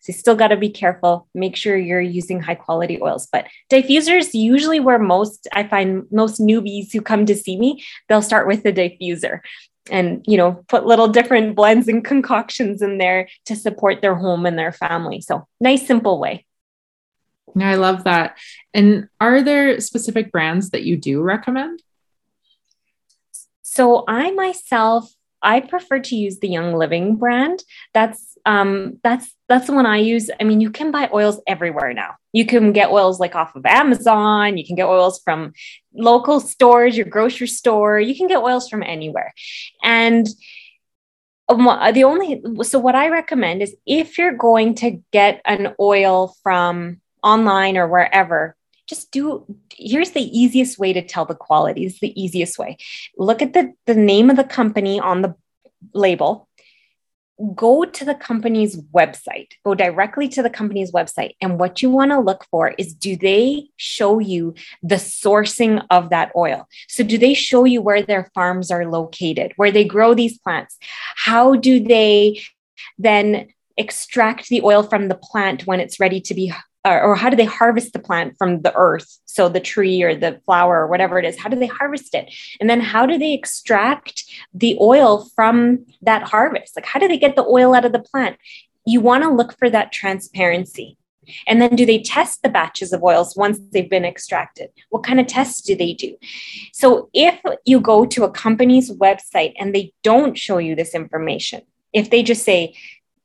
so 0.00 0.12
you 0.12 0.14
still 0.14 0.36
got 0.36 0.48
to 0.48 0.56
be 0.56 0.70
careful. 0.70 1.28
Make 1.34 1.56
sure 1.56 1.76
you're 1.76 2.00
using 2.00 2.40
high 2.40 2.54
quality 2.54 2.98
oils. 3.00 3.28
But 3.30 3.46
diffusers 3.70 4.30
usually 4.32 4.80
where 4.80 4.98
most 4.98 5.48
I 5.52 5.66
find 5.66 6.04
most 6.10 6.40
newbies 6.40 6.92
who 6.92 7.00
come 7.00 7.26
to 7.26 7.34
see 7.34 7.58
me, 7.58 7.84
they'll 8.08 8.22
start 8.22 8.46
with 8.46 8.62
the 8.62 8.72
diffuser 8.72 9.40
and 9.90 10.24
you 10.26 10.36
know 10.36 10.62
put 10.68 10.84
little 10.86 11.08
different 11.08 11.56
blends 11.56 11.88
and 11.88 12.04
concoctions 12.04 12.82
in 12.82 12.98
there 12.98 13.28
to 13.46 13.56
support 13.56 14.02
their 14.02 14.14
home 14.14 14.46
and 14.46 14.58
their 14.58 14.72
family. 14.72 15.20
So 15.20 15.46
nice 15.60 15.86
simple 15.86 16.18
way. 16.18 16.46
I 17.58 17.74
love 17.74 18.04
that. 18.04 18.38
And 18.72 19.08
are 19.20 19.42
there 19.42 19.80
specific 19.80 20.30
brands 20.30 20.70
that 20.70 20.84
you 20.84 20.96
do 20.96 21.20
recommend? 21.20 21.82
So 23.62 24.04
I 24.06 24.30
myself 24.32 25.12
I 25.42 25.60
prefer 25.60 26.00
to 26.00 26.16
use 26.16 26.38
the 26.38 26.48
Young 26.48 26.74
Living 26.74 27.16
brand. 27.16 27.62
That's 27.94 28.38
um, 28.46 28.98
that's 29.02 29.34
that's 29.48 29.66
the 29.66 29.72
one 29.72 29.86
I 29.86 29.98
use. 29.98 30.30
I 30.40 30.44
mean, 30.44 30.60
you 30.60 30.70
can 30.70 30.90
buy 30.90 31.08
oils 31.12 31.40
everywhere 31.46 31.92
now. 31.92 32.14
You 32.32 32.46
can 32.46 32.72
get 32.72 32.90
oils 32.90 33.20
like 33.20 33.34
off 33.34 33.56
of 33.56 33.66
Amazon. 33.66 34.56
You 34.56 34.66
can 34.66 34.76
get 34.76 34.86
oils 34.86 35.20
from 35.22 35.52
local 35.94 36.40
stores, 36.40 36.96
your 36.96 37.06
grocery 37.06 37.48
store. 37.48 38.00
You 38.00 38.14
can 38.14 38.28
get 38.28 38.38
oils 38.42 38.68
from 38.68 38.82
anywhere. 38.82 39.32
And 39.82 40.26
um, 41.48 41.64
the 41.94 42.04
only 42.04 42.42
so 42.62 42.78
what 42.78 42.94
I 42.94 43.08
recommend 43.08 43.62
is 43.62 43.74
if 43.86 44.18
you're 44.18 44.36
going 44.36 44.76
to 44.76 45.02
get 45.10 45.40
an 45.44 45.74
oil 45.80 46.34
from 46.42 47.00
online 47.22 47.76
or 47.76 47.88
wherever, 47.88 48.56
just 48.90 49.10
do 49.12 49.46
here's 49.74 50.10
the 50.10 50.38
easiest 50.38 50.78
way 50.78 50.92
to 50.92 51.00
tell 51.00 51.24
the 51.24 51.34
quality. 51.34 51.86
Is 51.86 52.00
the 52.00 52.20
easiest 52.20 52.58
way. 52.58 52.76
Look 53.16 53.40
at 53.40 53.54
the 53.54 53.72
the 53.86 53.94
name 53.94 54.28
of 54.28 54.36
the 54.36 54.44
company 54.44 55.00
on 55.00 55.22
the 55.22 55.34
label. 55.94 56.48
Go 57.54 57.86
to 57.86 58.04
the 58.04 58.14
company's 58.14 58.76
website. 58.98 59.52
Go 59.64 59.74
directly 59.74 60.28
to 60.28 60.42
the 60.42 60.50
company's 60.50 60.92
website. 60.92 61.36
And 61.40 61.58
what 61.58 61.80
you 61.80 61.88
want 61.88 62.10
to 62.10 62.20
look 62.20 62.44
for 62.50 62.74
is 62.76 62.92
do 62.92 63.16
they 63.16 63.68
show 63.76 64.18
you 64.18 64.54
the 64.82 64.96
sourcing 64.96 65.82
of 65.88 66.10
that 66.10 66.32
oil? 66.36 66.68
So 66.88 67.02
do 67.02 67.16
they 67.16 67.32
show 67.32 67.64
you 67.64 67.80
where 67.80 68.02
their 68.02 68.30
farms 68.34 68.70
are 68.70 68.86
located 68.86 69.54
where 69.56 69.72
they 69.72 69.84
grow 69.84 70.12
these 70.12 70.36
plants? 70.38 70.76
How 71.16 71.54
do 71.54 71.82
they 71.82 72.42
then 72.98 73.48
extract 73.78 74.48
the 74.48 74.60
oil 74.62 74.82
from 74.82 75.08
the 75.08 75.14
plant 75.14 75.66
when 75.66 75.80
it's 75.80 75.98
ready 75.98 76.20
to 76.20 76.34
be 76.34 76.52
or, 76.84 77.02
or, 77.02 77.14
how 77.14 77.28
do 77.28 77.36
they 77.36 77.44
harvest 77.44 77.92
the 77.92 77.98
plant 77.98 78.36
from 78.38 78.62
the 78.62 78.74
earth? 78.74 79.18
So 79.26 79.48
the 79.48 79.60
tree 79.60 80.02
or 80.02 80.14
the 80.14 80.40
flower 80.46 80.80
or 80.80 80.86
whatever 80.86 81.18
it 81.18 81.24
is 81.24 81.38
how 81.38 81.48
do 81.48 81.58
they 81.58 81.66
harvest 81.66 82.14
it? 82.14 82.32
And 82.60 82.70
then 82.70 82.80
how 82.80 83.06
do 83.06 83.18
they 83.18 83.34
extract 83.34 84.24
the 84.54 84.76
oil 84.80 85.28
from 85.34 85.86
that 86.02 86.22
harvest? 86.22 86.76
Like 86.76 86.86
how 86.86 86.98
do 86.98 87.08
they 87.08 87.18
get 87.18 87.36
the 87.36 87.44
oil 87.44 87.74
out 87.74 87.84
of 87.84 87.92
the 87.92 87.98
plant? 87.98 88.38
You 88.86 89.00
want 89.00 89.24
to 89.24 89.30
look 89.30 89.58
for 89.58 89.68
that 89.70 89.92
transparency. 89.92 90.96
And 91.46 91.60
then 91.60 91.76
do 91.76 91.86
they 91.86 92.00
test 92.02 92.42
the 92.42 92.48
batches 92.48 92.92
of 92.92 93.04
oils 93.04 93.36
once 93.36 93.60
they've 93.70 93.88
been 93.88 94.06
extracted? 94.06 94.70
What 94.88 95.04
kind 95.04 95.20
of 95.20 95.26
tests 95.26 95.60
do 95.60 95.76
they 95.76 95.92
do? 95.92 96.16
So 96.72 97.08
if 97.12 97.40
you 97.64 97.78
go 97.78 98.04
to 98.06 98.24
a 98.24 98.30
company's 98.30 98.90
website 98.90 99.52
and 99.58 99.74
they 99.74 99.92
don't 100.02 100.36
show 100.36 100.58
you 100.58 100.74
this 100.74 100.94
information 100.94 101.60
if 101.92 102.10
they 102.10 102.22
just 102.22 102.44
say 102.44 102.74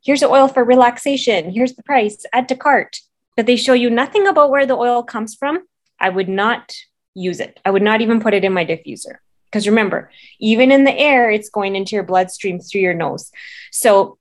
here's 0.03 0.21
the 0.21 0.29
oil 0.29 0.47
for 0.47 0.63
relaxation 0.63 1.51
here's 1.51 1.73
the 1.73 1.83
price 1.83 2.25
add 2.33 2.47
to 2.49 2.55
cart 2.55 2.99
but 3.35 3.45
they 3.45 3.55
show 3.55 3.73
you 3.73 3.89
nothing 3.89 4.27
about 4.27 4.49
where 4.49 4.65
the 4.65 4.75
oil 4.75 5.03
comes 5.03 5.35
from, 5.35 5.59
I 5.99 6.09
would 6.09 6.29
not 6.29 6.73
use 7.13 7.39
it. 7.39 7.59
I 7.65 7.71
would 7.71 7.81
not 7.81 8.01
even 8.01 8.19
put 8.19 8.33
it 8.33 8.43
in 8.43 8.53
my 8.53 8.65
diffuser. 8.65 9.17
Because 9.45 9.67
remember, 9.67 10.11
even 10.39 10.71
in 10.71 10.83
the 10.83 10.97
air, 10.97 11.31
it's 11.31 11.49
going 11.49 11.75
into 11.75 11.95
your 11.95 12.03
bloodstream 12.03 12.59
through 12.59 12.81
your 12.81 12.93
nose. 12.93 13.31
So 13.71 14.17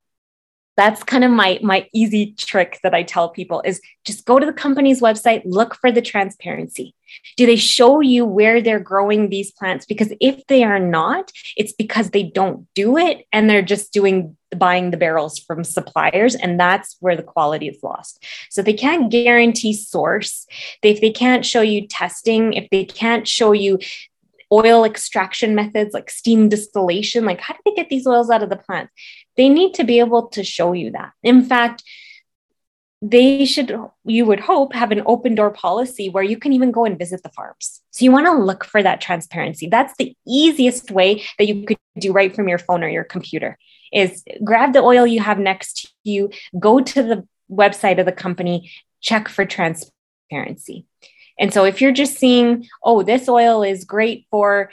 that's 0.77 1.05
kind 1.05 1.24
of 1.24 1.31
my 1.31 1.59
my 1.62 1.88
easy 1.92 2.35
trick 2.37 2.81
that 2.83 2.94
I 2.94 3.05
tell 3.05 3.29
people 3.29 3.62
is 3.64 3.81
just 4.05 4.24
go 4.24 4.38
to 4.38 4.46
the 4.46 4.53
company's 4.53 5.00
website, 5.00 5.42
look 5.44 5.74
for 5.74 5.92
the 5.92 6.03
transparency. 6.03 6.94
Do 7.37 7.46
they 7.46 7.57
show 7.57 8.00
you 8.00 8.24
where 8.24 8.61
they're 8.61 8.81
growing 8.81 9.29
these 9.29 9.53
plants? 9.53 9.87
Because 9.87 10.12
if 10.20 10.46
they 10.46 10.64
are 10.64 10.81
not, 10.81 11.31
it's 11.57 11.72
because 11.72 12.11
they 12.11 12.24
don't 12.24 12.66
do 12.74 12.96
it 12.96 13.27
and 13.33 13.48
they're 13.48 13.62
just 13.62 13.92
doing 13.92 14.37
buying 14.59 14.90
the 14.90 14.97
barrels 14.97 15.38
from 15.38 15.64
suppliers 15.64 16.35
and 16.35 16.59
that's 16.59 16.97
where 17.01 17.17
the 17.17 17.23
quality 17.23 17.69
is 17.69 17.83
lost. 17.83 18.25
So 18.51 18.62
they 18.62 18.73
can't 18.73 19.11
guarantee 19.11 19.73
source. 19.73 20.47
If 20.83 21.01
they 21.01 21.11
can't 21.11 21.45
show 21.45 21.61
you 21.61 21.87
testing. 21.87 22.53
If 22.55 22.69
they 22.71 22.85
can't 22.85 23.27
show 23.27 23.53
you 23.53 23.79
oil 24.53 24.85
extraction 24.85 25.55
methods 25.55 25.95
like 25.95 26.11
steam 26.11 26.49
distillation 26.49 27.25
like 27.25 27.40
how 27.40 27.55
do 27.55 27.61
they 27.64 27.75
get 27.75 27.88
these 27.88 28.07
oils 28.07 28.31
out 28.31 28.43
of 28.43 28.51
the 28.51 28.57
plant? 28.57 28.90
They 29.37 29.49
need 29.49 29.75
to 29.75 29.85
be 29.85 29.99
able 29.99 30.29
to 30.29 30.45
show 30.45 30.73
you 30.73 30.90
that. 30.93 31.12
In 31.23 31.45
fact 31.45 31.83
they 33.11 33.45
should, 33.45 33.77
you 34.07 34.25
would 34.25 34.40
hope, 34.40 34.73
have 34.73 34.90
an 34.90 35.03
open 35.05 35.35
door 35.35 35.51
policy 35.51 36.09
where 36.09 36.25
you 36.25 36.38
can 36.38 36.55
even 36.55 36.71
go 36.71 36.87
and 36.87 36.99
visit 36.99 37.23
the 37.23 37.29
farms. 37.29 37.83
So 37.90 38.03
you 38.03 38.11
want 38.11 38.27
to 38.27 38.33
look 38.33 38.64
for 38.64 38.83
that 38.83 39.03
transparency. 39.03 39.69
That's 39.69 39.93
the 39.99 40.17
easiest 40.27 40.90
way 40.90 41.23
that 41.38 41.47
you 41.47 41.67
could 41.67 41.77
do 41.99 42.12
right 42.12 42.35
from 42.35 42.49
your 42.49 42.59
phone 42.59 42.83
or 42.83 42.88
your 42.88 43.05
computer 43.05 43.59
is 43.92 44.25
grab 44.42 44.73
the 44.73 44.81
oil 44.81 45.07
you 45.07 45.20
have 45.20 45.38
next 45.38 45.83
to 45.83 45.88
you, 46.05 46.31
go 46.59 46.81
to 46.81 47.03
the 47.03 47.27
website 47.51 47.99
of 47.99 48.07
the 48.07 48.12
company, 48.12 48.70
check 49.01 49.29
for 49.29 49.44
transparency. 49.44 50.87
And 51.38 51.53
so 51.53 51.64
if 51.64 51.81
you're 51.81 51.92
just 51.92 52.16
seeing, 52.16 52.68
oh, 52.83 53.03
this 53.03 53.29
oil 53.29 53.62
is 53.62 53.85
great 53.85 54.27
for 54.31 54.70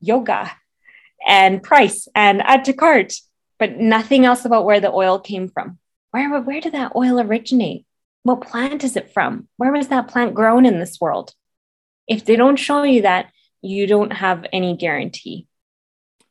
yoga 0.00 0.50
and 1.26 1.62
price 1.62 2.08
and 2.14 2.42
add 2.42 2.64
to 2.64 2.72
cart, 2.72 3.14
but 3.58 3.78
nothing 3.78 4.24
else 4.24 4.44
about 4.44 4.64
where 4.64 4.80
the 4.80 4.90
oil 4.90 5.20
came 5.20 5.48
from. 5.48 5.78
Where, 6.10 6.40
where 6.40 6.60
did 6.60 6.72
that 6.72 6.92
oil 6.96 7.20
originate? 7.20 7.86
What 8.24 8.42
plant 8.42 8.84
is 8.84 8.96
it 8.96 9.12
from? 9.12 9.48
Where 9.56 9.72
was 9.72 9.88
that 9.88 10.08
plant 10.08 10.34
grown 10.34 10.66
in 10.66 10.78
this 10.78 11.00
world? 11.00 11.34
If 12.06 12.24
they 12.24 12.36
don't 12.36 12.56
show 12.56 12.82
you 12.82 13.02
that, 13.02 13.30
you 13.62 13.86
don't 13.86 14.12
have 14.12 14.44
any 14.52 14.76
guarantee. 14.76 15.46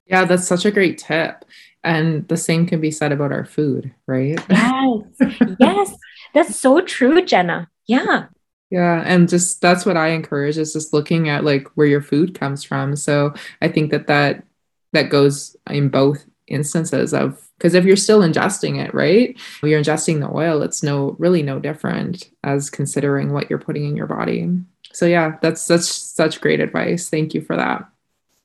Yeah, 0.06 0.26
that's 0.26 0.48
such 0.48 0.66
a 0.66 0.72
great 0.72 0.98
tip. 0.98 1.46
And 1.84 2.28
the 2.28 2.38
same 2.38 2.68
can 2.68 2.80
be 2.80 2.92
said 2.92 3.12
about 3.12 3.32
our 3.32 3.46
food, 3.46 3.94
right? 4.06 4.40
Yes. 4.50 5.04
yes. 5.60 5.96
That's 6.34 6.56
so 6.56 6.82
true, 6.82 7.24
Jenna. 7.26 7.70
Yeah. 7.88 8.28
Yeah, 8.72 9.04
and 9.06 9.28
just 9.28 9.60
that's 9.60 9.86
what 9.86 9.98
I 9.98 10.10
encourage 10.10 10.58
is 10.58 10.72
just 10.72 10.94
looking 10.94 11.28
at 11.28 11.44
like 11.44 11.68
where 11.76 11.88
your 11.88 12.02
food 12.02 12.40
comes 12.40 12.64
from. 12.64 12.96
So 12.96 13.34
I 13.62 13.68
think 13.68 13.92
that 13.92 14.08
that 14.08 14.46
that 14.94 15.10
goes 15.10 15.58
in 15.70 15.90
both 15.90 16.26
instances 16.48 17.14
of 17.14 17.50
because 17.58 17.74
if 17.74 17.84
you're 17.84 17.98
still 17.98 18.22
ingesting 18.22 18.84
it, 18.84 18.94
right? 18.94 19.38
You're 19.62 19.82
ingesting 19.82 20.22
the 20.22 20.34
oil, 20.34 20.62
it's 20.62 20.82
no 20.84 21.18
really 21.20 21.44
no 21.44 21.60
different 21.60 22.30
as 22.46 22.70
considering 22.70 23.34
what 23.34 23.50
you're 23.50 23.60
putting 23.60 23.86
in 23.86 23.98
your 23.98 24.08
body. 24.08 24.50
So 24.94 25.06
yeah, 25.06 25.38
that's 25.42 25.62
such 25.62 25.82
such 25.84 26.40
great 26.40 26.62
advice. 26.62 27.10
Thank 27.10 27.34
you 27.34 27.42
for 27.42 27.58
that. 27.58 27.90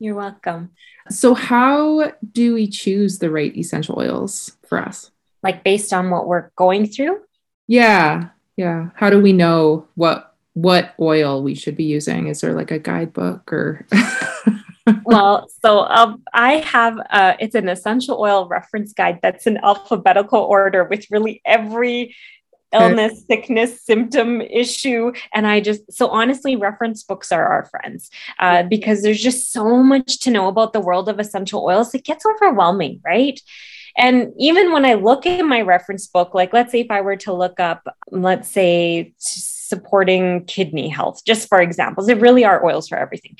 You're 0.00 0.16
welcome. 0.16 0.70
So 1.10 1.34
how 1.34 2.12
do 2.32 2.54
we 2.54 2.68
choose 2.68 3.18
the 3.18 3.30
right 3.30 3.56
essential 3.56 3.98
oils 3.98 4.56
for 4.66 4.78
us? 4.78 5.10
Like 5.42 5.64
based 5.64 5.92
on 5.92 6.10
what 6.10 6.26
we're 6.26 6.50
going 6.56 6.86
through? 6.86 7.20
Yeah. 7.66 8.28
Yeah. 8.56 8.90
How 8.94 9.10
do 9.10 9.20
we 9.20 9.32
know 9.32 9.86
what 9.94 10.34
what 10.54 10.94
oil 10.98 11.42
we 11.42 11.54
should 11.54 11.76
be 11.76 11.84
using? 11.84 12.28
Is 12.28 12.40
there 12.40 12.54
like 12.54 12.70
a 12.70 12.78
guidebook 12.78 13.52
or 13.52 13.86
well, 15.04 15.48
so 15.62 15.80
um, 15.80 16.22
I 16.32 16.54
have 16.54 16.98
uh, 17.10 17.34
it's 17.38 17.54
an 17.54 17.68
essential 17.68 18.18
oil 18.18 18.48
reference 18.48 18.92
guide 18.92 19.20
that's 19.22 19.46
in 19.46 19.58
alphabetical 19.58 20.40
order 20.40 20.84
with 20.84 21.10
really 21.10 21.42
every 21.44 22.14
illness, 22.80 23.24
sickness, 23.26 23.82
symptom, 23.82 24.40
issue. 24.40 25.12
And 25.32 25.46
I 25.46 25.60
just, 25.60 25.92
so 25.92 26.08
honestly, 26.08 26.56
reference 26.56 27.02
books 27.02 27.32
are 27.32 27.46
our 27.46 27.64
friends 27.66 28.10
uh, 28.38 28.64
because 28.64 29.02
there's 29.02 29.22
just 29.22 29.52
so 29.52 29.82
much 29.82 30.20
to 30.20 30.30
know 30.30 30.48
about 30.48 30.72
the 30.72 30.80
world 30.80 31.08
of 31.08 31.18
essential 31.18 31.64
oils. 31.64 31.94
It 31.94 32.04
gets 32.04 32.24
overwhelming, 32.26 33.00
right? 33.04 33.40
And 33.96 34.32
even 34.38 34.72
when 34.72 34.84
I 34.84 34.94
look 34.94 35.24
in 35.24 35.48
my 35.48 35.62
reference 35.62 36.06
book, 36.06 36.34
like 36.34 36.52
let's 36.52 36.70
say 36.70 36.80
if 36.80 36.90
I 36.90 37.00
were 37.00 37.16
to 37.16 37.32
look 37.32 37.58
up, 37.58 37.86
let's 38.10 38.48
say, 38.48 39.14
supporting 39.16 40.44
kidney 40.44 40.88
health, 40.88 41.22
just 41.24 41.48
for 41.48 41.60
examples, 41.60 42.06
there 42.06 42.16
really 42.16 42.44
are 42.44 42.64
oils 42.64 42.88
for 42.88 42.98
everything. 42.98 43.36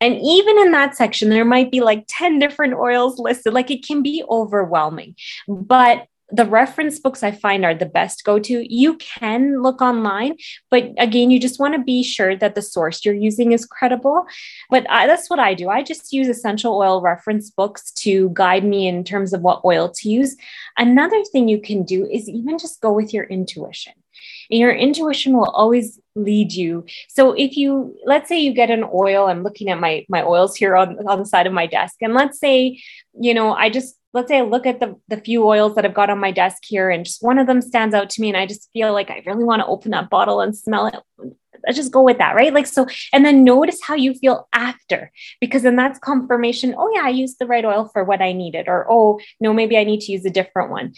And 0.00 0.18
even 0.22 0.58
in 0.58 0.72
that 0.72 0.94
section, 0.94 1.30
there 1.30 1.44
might 1.44 1.70
be 1.70 1.80
like 1.80 2.04
10 2.08 2.38
different 2.38 2.74
oils 2.74 3.18
listed. 3.18 3.54
Like 3.54 3.70
it 3.70 3.86
can 3.86 4.02
be 4.02 4.22
overwhelming. 4.28 5.16
But 5.48 6.06
the 6.30 6.44
reference 6.44 6.98
books 6.98 7.22
I 7.22 7.30
find 7.30 7.64
are 7.64 7.74
the 7.74 7.86
best 7.86 8.24
go 8.24 8.38
to. 8.38 8.74
You 8.74 8.96
can 8.96 9.62
look 9.62 9.80
online, 9.80 10.36
but 10.70 10.90
again, 10.98 11.30
you 11.30 11.38
just 11.38 11.60
want 11.60 11.74
to 11.74 11.82
be 11.82 12.02
sure 12.02 12.36
that 12.36 12.54
the 12.54 12.62
source 12.62 13.04
you're 13.04 13.14
using 13.14 13.52
is 13.52 13.64
credible. 13.64 14.26
But 14.68 14.90
I, 14.90 15.06
that's 15.06 15.30
what 15.30 15.38
I 15.38 15.54
do. 15.54 15.68
I 15.68 15.82
just 15.82 16.12
use 16.12 16.28
essential 16.28 16.76
oil 16.76 17.00
reference 17.00 17.50
books 17.50 17.92
to 17.92 18.30
guide 18.32 18.64
me 18.64 18.88
in 18.88 19.04
terms 19.04 19.32
of 19.32 19.42
what 19.42 19.64
oil 19.64 19.88
to 19.88 20.08
use. 20.08 20.36
Another 20.76 21.22
thing 21.32 21.48
you 21.48 21.60
can 21.60 21.84
do 21.84 22.06
is 22.06 22.28
even 22.28 22.58
just 22.58 22.80
go 22.80 22.92
with 22.92 23.14
your 23.14 23.24
intuition. 23.24 23.92
And 24.50 24.60
your 24.60 24.72
intuition 24.72 25.36
will 25.36 25.50
always 25.50 25.98
lead 26.14 26.52
you. 26.52 26.84
So 27.08 27.32
if 27.32 27.56
you 27.56 27.96
let's 28.04 28.28
say 28.28 28.38
you 28.40 28.52
get 28.54 28.70
an 28.70 28.84
oil, 28.92 29.26
I'm 29.26 29.42
looking 29.42 29.68
at 29.68 29.80
my 29.80 30.04
my 30.08 30.22
oils 30.22 30.56
here 30.56 30.76
on, 30.76 31.06
on 31.06 31.18
the 31.18 31.26
side 31.26 31.46
of 31.46 31.52
my 31.52 31.66
desk. 31.66 31.96
And 32.00 32.14
let's 32.14 32.38
say, 32.38 32.80
you 33.20 33.34
know, 33.34 33.52
I 33.52 33.70
just 33.70 33.96
let's 34.12 34.28
say 34.28 34.38
I 34.38 34.42
look 34.42 34.64
at 34.64 34.80
the, 34.80 34.98
the 35.08 35.18
few 35.18 35.46
oils 35.46 35.74
that 35.74 35.84
I've 35.84 35.92
got 35.92 36.08
on 36.08 36.18
my 36.18 36.30
desk 36.30 36.62
here 36.64 36.88
and 36.88 37.04
just 37.04 37.22
one 37.22 37.38
of 37.38 37.46
them 37.46 37.60
stands 37.60 37.94
out 37.94 38.08
to 38.10 38.22
me 38.22 38.28
and 38.28 38.36
I 38.36 38.46
just 38.46 38.70
feel 38.72 38.94
like 38.94 39.10
I 39.10 39.22
really 39.26 39.44
want 39.44 39.60
to 39.60 39.66
open 39.66 39.90
that 39.90 40.08
bottle 40.08 40.40
and 40.40 40.56
smell 40.56 40.86
it. 40.86 40.94
Let's 41.66 41.76
just 41.76 41.92
go 41.92 42.02
with 42.02 42.16
that, 42.16 42.34
right? 42.34 42.54
Like 42.54 42.66
so, 42.66 42.86
and 43.12 43.26
then 43.26 43.44
notice 43.44 43.78
how 43.82 43.94
you 43.94 44.14
feel 44.14 44.48
after, 44.54 45.10
because 45.40 45.62
then 45.62 45.76
that's 45.76 45.98
confirmation. 45.98 46.74
Oh 46.78 46.90
yeah, 46.94 47.02
I 47.04 47.10
used 47.10 47.38
the 47.38 47.46
right 47.46 47.64
oil 47.64 47.90
for 47.92 48.04
what 48.04 48.22
I 48.22 48.32
needed, 48.32 48.68
or 48.68 48.86
oh 48.88 49.20
no, 49.40 49.52
maybe 49.52 49.76
I 49.76 49.84
need 49.84 50.00
to 50.02 50.12
use 50.12 50.24
a 50.24 50.30
different 50.30 50.70
one 50.70 50.94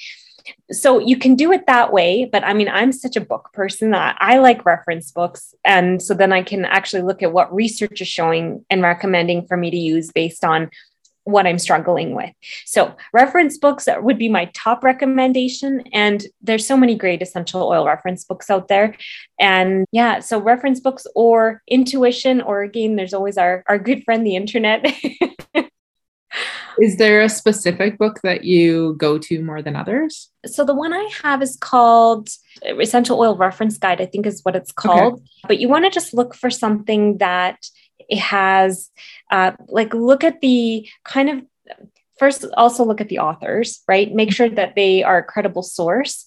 so 0.70 0.98
you 0.98 1.16
can 1.16 1.34
do 1.34 1.52
it 1.52 1.66
that 1.66 1.92
way 1.92 2.24
but 2.24 2.44
i 2.44 2.52
mean 2.52 2.68
i'm 2.68 2.92
such 2.92 3.16
a 3.16 3.20
book 3.20 3.50
person 3.52 3.90
that 3.90 4.16
i 4.20 4.38
like 4.38 4.64
reference 4.64 5.10
books 5.10 5.54
and 5.64 6.02
so 6.02 6.14
then 6.14 6.32
i 6.32 6.42
can 6.42 6.64
actually 6.64 7.02
look 7.02 7.22
at 7.22 7.32
what 7.32 7.52
research 7.54 8.00
is 8.00 8.08
showing 8.08 8.64
and 8.70 8.82
recommending 8.82 9.46
for 9.46 9.56
me 9.56 9.70
to 9.70 9.76
use 9.76 10.10
based 10.12 10.44
on 10.44 10.70
what 11.28 11.46
I'm 11.46 11.58
struggling 11.58 12.14
with. 12.14 12.30
So, 12.64 12.96
reference 13.12 13.58
books 13.58 13.86
would 13.86 14.18
be 14.18 14.30
my 14.30 14.46
top 14.54 14.82
recommendation. 14.82 15.82
And 15.92 16.26
there's 16.40 16.66
so 16.66 16.76
many 16.76 16.94
great 16.94 17.20
essential 17.20 17.62
oil 17.62 17.86
reference 17.86 18.24
books 18.24 18.48
out 18.48 18.68
there. 18.68 18.96
And 19.38 19.84
yeah, 19.92 20.20
so 20.20 20.40
reference 20.40 20.80
books 20.80 21.06
or 21.14 21.62
intuition, 21.68 22.40
or 22.40 22.62
again, 22.62 22.96
there's 22.96 23.12
always 23.12 23.36
our, 23.36 23.62
our 23.68 23.78
good 23.78 24.04
friend, 24.04 24.26
the 24.26 24.36
internet. 24.36 24.86
is 26.80 26.96
there 26.96 27.22
a 27.22 27.28
specific 27.28 27.98
book 27.98 28.20
that 28.22 28.44
you 28.44 28.94
go 28.98 29.18
to 29.18 29.42
more 29.42 29.62
than 29.62 29.76
others? 29.76 30.30
So, 30.46 30.64
the 30.64 30.74
one 30.74 30.92
I 30.92 31.08
have 31.22 31.42
is 31.42 31.56
called 31.56 32.28
Essential 32.62 33.18
Oil 33.18 33.36
Reference 33.36 33.78
Guide, 33.78 34.00
I 34.00 34.06
think 34.06 34.26
is 34.26 34.44
what 34.44 34.56
it's 34.56 34.72
called. 34.72 35.14
Okay. 35.14 35.22
But 35.46 35.58
you 35.58 35.68
want 35.68 35.84
to 35.84 35.90
just 35.90 36.14
look 36.14 36.34
for 36.34 36.50
something 36.50 37.18
that 37.18 37.58
it 38.08 38.18
has 38.18 38.90
uh, 39.30 39.52
like 39.68 39.92
look 39.94 40.24
at 40.24 40.40
the 40.40 40.88
kind 41.04 41.28
of 41.28 41.42
first 42.18 42.44
also 42.56 42.84
look 42.84 43.00
at 43.00 43.08
the 43.08 43.18
authors 43.18 43.82
right 43.86 44.12
make 44.14 44.32
sure 44.32 44.48
that 44.48 44.74
they 44.74 45.02
are 45.02 45.18
a 45.18 45.24
credible 45.24 45.62
source 45.62 46.24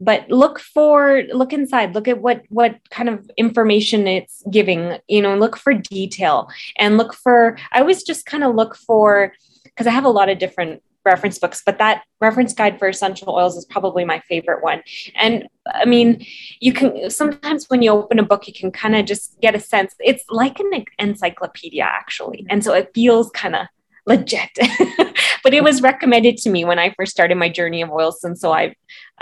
but 0.00 0.28
look 0.30 0.58
for 0.58 1.22
look 1.32 1.52
inside 1.52 1.94
look 1.94 2.08
at 2.08 2.20
what 2.20 2.42
what 2.48 2.76
kind 2.90 3.08
of 3.08 3.30
information 3.36 4.06
it's 4.06 4.42
giving 4.50 4.98
you 5.06 5.22
know 5.22 5.36
look 5.36 5.56
for 5.56 5.74
detail 5.74 6.48
and 6.76 6.96
look 6.96 7.14
for 7.14 7.56
i 7.72 7.80
always 7.80 8.02
just 8.02 8.26
kind 8.26 8.42
of 8.42 8.54
look 8.54 8.74
for 8.74 9.32
because 9.78 9.86
i 9.86 9.92
have 9.92 10.04
a 10.04 10.10
lot 10.10 10.28
of 10.28 10.38
different 10.38 10.82
reference 11.08 11.38
books, 11.38 11.62
but 11.64 11.78
that 11.78 12.04
reference 12.20 12.52
guide 12.52 12.78
for 12.78 12.88
essential 12.88 13.34
oils 13.34 13.56
is 13.56 13.64
probably 13.64 14.04
my 14.04 14.20
favorite 14.28 14.62
one. 14.62 14.82
And 15.14 15.48
I 15.66 15.84
mean, 15.84 16.24
you 16.60 16.72
can 16.72 17.10
sometimes 17.10 17.66
when 17.68 17.82
you 17.82 17.90
open 17.90 18.18
a 18.18 18.22
book, 18.22 18.46
you 18.46 18.52
can 18.52 18.70
kind 18.70 18.94
of 18.94 19.06
just 19.06 19.40
get 19.40 19.54
a 19.54 19.60
sense. 19.60 19.94
It's 20.00 20.24
like 20.28 20.60
an 20.60 20.84
encyclopedia, 20.98 21.84
actually. 21.84 22.46
And 22.50 22.62
so 22.62 22.74
it 22.74 22.90
feels 22.94 23.30
kind 23.30 23.56
of 23.56 23.66
legit. 24.08 24.50
but 25.44 25.54
it 25.54 25.62
was 25.62 25.82
recommended 25.82 26.38
to 26.38 26.50
me 26.50 26.64
when 26.64 26.78
I 26.78 26.94
first 26.96 27.12
started 27.12 27.36
my 27.36 27.48
journey 27.48 27.82
of 27.82 27.90
oils. 27.90 28.24
And 28.24 28.36
so 28.36 28.52
I, 28.52 28.74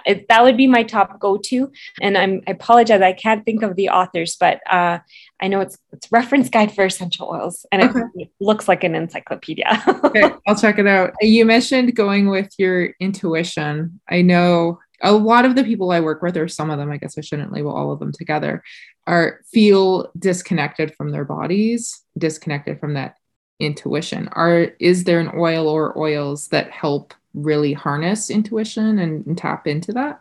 it, 0.06 0.28
that 0.28 0.42
would 0.42 0.56
be 0.56 0.66
my 0.66 0.84
top 0.84 1.18
go-to. 1.18 1.70
And 2.00 2.16
I'm, 2.16 2.42
I 2.46 2.52
apologize. 2.52 3.02
I 3.02 3.12
can't 3.12 3.44
think 3.44 3.62
of 3.62 3.76
the 3.76 3.90
authors, 3.90 4.36
but 4.38 4.60
uh, 4.70 5.00
I 5.40 5.48
know 5.48 5.60
it's, 5.60 5.76
it's 5.92 6.10
reference 6.10 6.48
guide 6.48 6.72
for 6.72 6.84
essential 6.84 7.28
oils 7.28 7.66
and 7.72 7.82
okay. 7.82 8.00
it, 8.14 8.22
it 8.22 8.30
looks 8.40 8.68
like 8.68 8.84
an 8.84 8.94
encyclopedia. 8.94 9.82
okay. 10.04 10.32
I'll 10.46 10.56
check 10.56 10.78
it 10.78 10.86
out. 10.86 11.12
You 11.20 11.44
mentioned 11.44 11.94
going 11.94 12.28
with 12.28 12.52
your 12.58 12.94
intuition. 13.00 14.00
I 14.08 14.22
know 14.22 14.78
a 15.02 15.12
lot 15.12 15.44
of 15.44 15.56
the 15.56 15.64
people 15.64 15.90
I 15.90 16.00
work 16.00 16.22
with, 16.22 16.36
or 16.38 16.48
some 16.48 16.70
of 16.70 16.78
them, 16.78 16.90
I 16.90 16.96
guess 16.96 17.18
I 17.18 17.20
shouldn't 17.20 17.52
label 17.52 17.74
all 17.74 17.92
of 17.92 17.98
them 17.98 18.12
together, 18.12 18.62
are 19.06 19.40
feel 19.52 20.10
disconnected 20.18 20.94
from 20.94 21.10
their 21.10 21.24
bodies, 21.24 22.00
disconnected 22.16 22.80
from 22.80 22.94
that 22.94 23.16
intuition 23.58 24.28
are 24.32 24.72
is 24.78 25.04
there 25.04 25.20
an 25.20 25.30
oil 25.36 25.68
or 25.68 25.96
oils 25.98 26.48
that 26.48 26.70
help 26.70 27.14
really 27.34 27.72
harness 27.72 28.30
intuition 28.30 28.98
and, 28.98 29.26
and 29.26 29.38
tap 29.38 29.66
into 29.66 29.92
that 29.92 30.20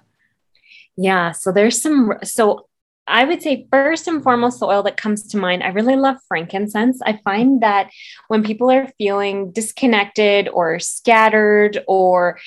yeah 0.95 1.31
so 1.31 1.51
there's 1.51 1.81
some 1.81 2.13
so 2.23 2.67
I 3.07 3.23
would 3.23 3.41
say 3.41 3.67
first 3.71 4.07
and 4.07 4.23
foremost, 4.23 4.59
the 4.59 4.65
oil 4.65 4.83
that 4.83 4.97
comes 4.97 5.27
to 5.27 5.37
mind, 5.37 5.61
I 5.61 5.67
really 5.67 5.95
love 5.95 6.17
frankincense. 6.27 7.01
I 7.05 7.19
find 7.23 7.61
that 7.61 7.91
when 8.29 8.43
people 8.43 8.71
are 8.71 8.91
feeling 8.97 9.51
disconnected 9.51 10.49
or 10.49 10.79
scattered 10.79 11.83
or 11.87 12.39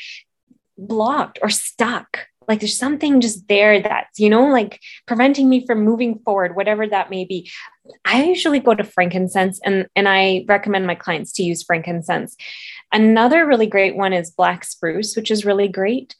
blocked 0.76 1.38
or 1.42 1.48
stuck, 1.48 2.27
like 2.48 2.60
there's 2.60 2.78
something 2.78 3.20
just 3.20 3.46
there 3.46 3.80
that's 3.80 4.18
you 4.18 4.30
know 4.30 4.48
like 4.48 4.80
preventing 5.06 5.48
me 5.48 5.64
from 5.66 5.84
moving 5.84 6.18
forward 6.20 6.56
whatever 6.56 6.86
that 6.86 7.10
may 7.10 7.24
be. 7.24 7.50
I 8.04 8.24
usually 8.24 8.60
go 8.60 8.74
to 8.74 8.84
frankincense 8.84 9.60
and 9.64 9.86
and 9.94 10.08
i 10.08 10.44
recommend 10.48 10.86
my 10.86 10.94
clients 10.94 11.32
to 11.34 11.42
use 11.42 11.62
frankincense. 11.62 12.36
Another 12.92 13.46
really 13.46 13.66
great 13.66 13.96
one 13.96 14.12
is 14.12 14.30
black 14.30 14.64
spruce 14.64 15.14
which 15.14 15.30
is 15.30 15.44
really 15.44 15.68
great. 15.68 16.16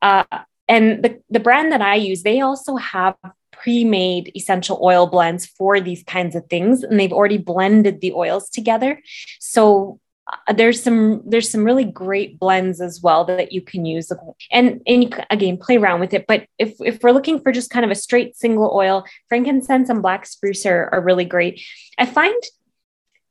Uh, 0.00 0.24
and 0.68 1.02
the, 1.04 1.20
the 1.28 1.40
brand 1.40 1.72
that 1.72 1.82
I 1.82 1.96
use, 1.96 2.22
they 2.22 2.40
also 2.40 2.76
have 2.76 3.16
pre-made 3.50 4.32
essential 4.34 4.80
oil 4.82 5.06
blends 5.06 5.46
for 5.46 5.80
these 5.80 6.02
kinds 6.04 6.34
of 6.34 6.46
things 6.46 6.82
and 6.82 6.98
they've 6.98 7.12
already 7.12 7.38
blended 7.38 8.00
the 8.00 8.12
oils 8.12 8.48
together. 8.48 9.00
So 9.38 10.00
uh, 10.28 10.52
there's 10.52 10.82
some 10.82 11.22
there's 11.26 11.50
some 11.50 11.64
really 11.64 11.84
great 11.84 12.38
blends 12.38 12.80
as 12.80 13.00
well 13.02 13.24
that 13.24 13.52
you 13.52 13.60
can 13.60 13.84
use 13.84 14.12
and 14.50 14.80
and 14.86 15.02
you 15.02 15.10
can, 15.10 15.24
again 15.30 15.56
play 15.56 15.76
around 15.76 16.00
with 16.00 16.14
it 16.14 16.26
but 16.26 16.46
if 16.58 16.74
if 16.80 17.02
we're 17.02 17.10
looking 17.10 17.40
for 17.40 17.52
just 17.52 17.70
kind 17.70 17.84
of 17.84 17.90
a 17.90 17.96
straight 17.96 18.36
single 18.36 18.70
oil 18.74 19.04
frankincense 19.28 19.88
and 19.88 20.02
black 20.02 20.26
spruce 20.26 20.64
are, 20.64 20.88
are 20.92 21.00
really 21.00 21.24
great 21.24 21.60
i 21.98 22.06
find 22.06 22.40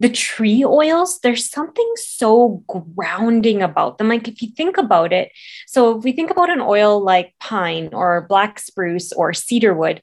the 0.02 0.10
tree 0.10 0.66
oils, 0.66 1.20
there's 1.20 1.48
something 1.48 1.94
so 1.96 2.64
grounding 2.68 3.62
about 3.62 4.00
them. 4.00 4.08
Like 4.08 4.28
if 4.28 4.42
you 4.42 4.50
think 4.50 4.78
about 4.78 5.14
it, 5.14 5.32
so 5.68 5.96
if 5.96 6.04
we 6.04 6.12
think 6.12 6.32
about 6.32 6.50
an 6.50 6.60
oil 6.60 7.00
like 7.00 7.36
pine 7.40 7.90
or 7.94 8.26
black 8.28 8.58
spruce 8.58 9.14
or 9.14 9.32
cedarwood, 9.32 10.02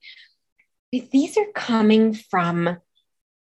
these 0.93 1.37
are 1.37 1.51
coming 1.53 2.15
from 2.15 2.79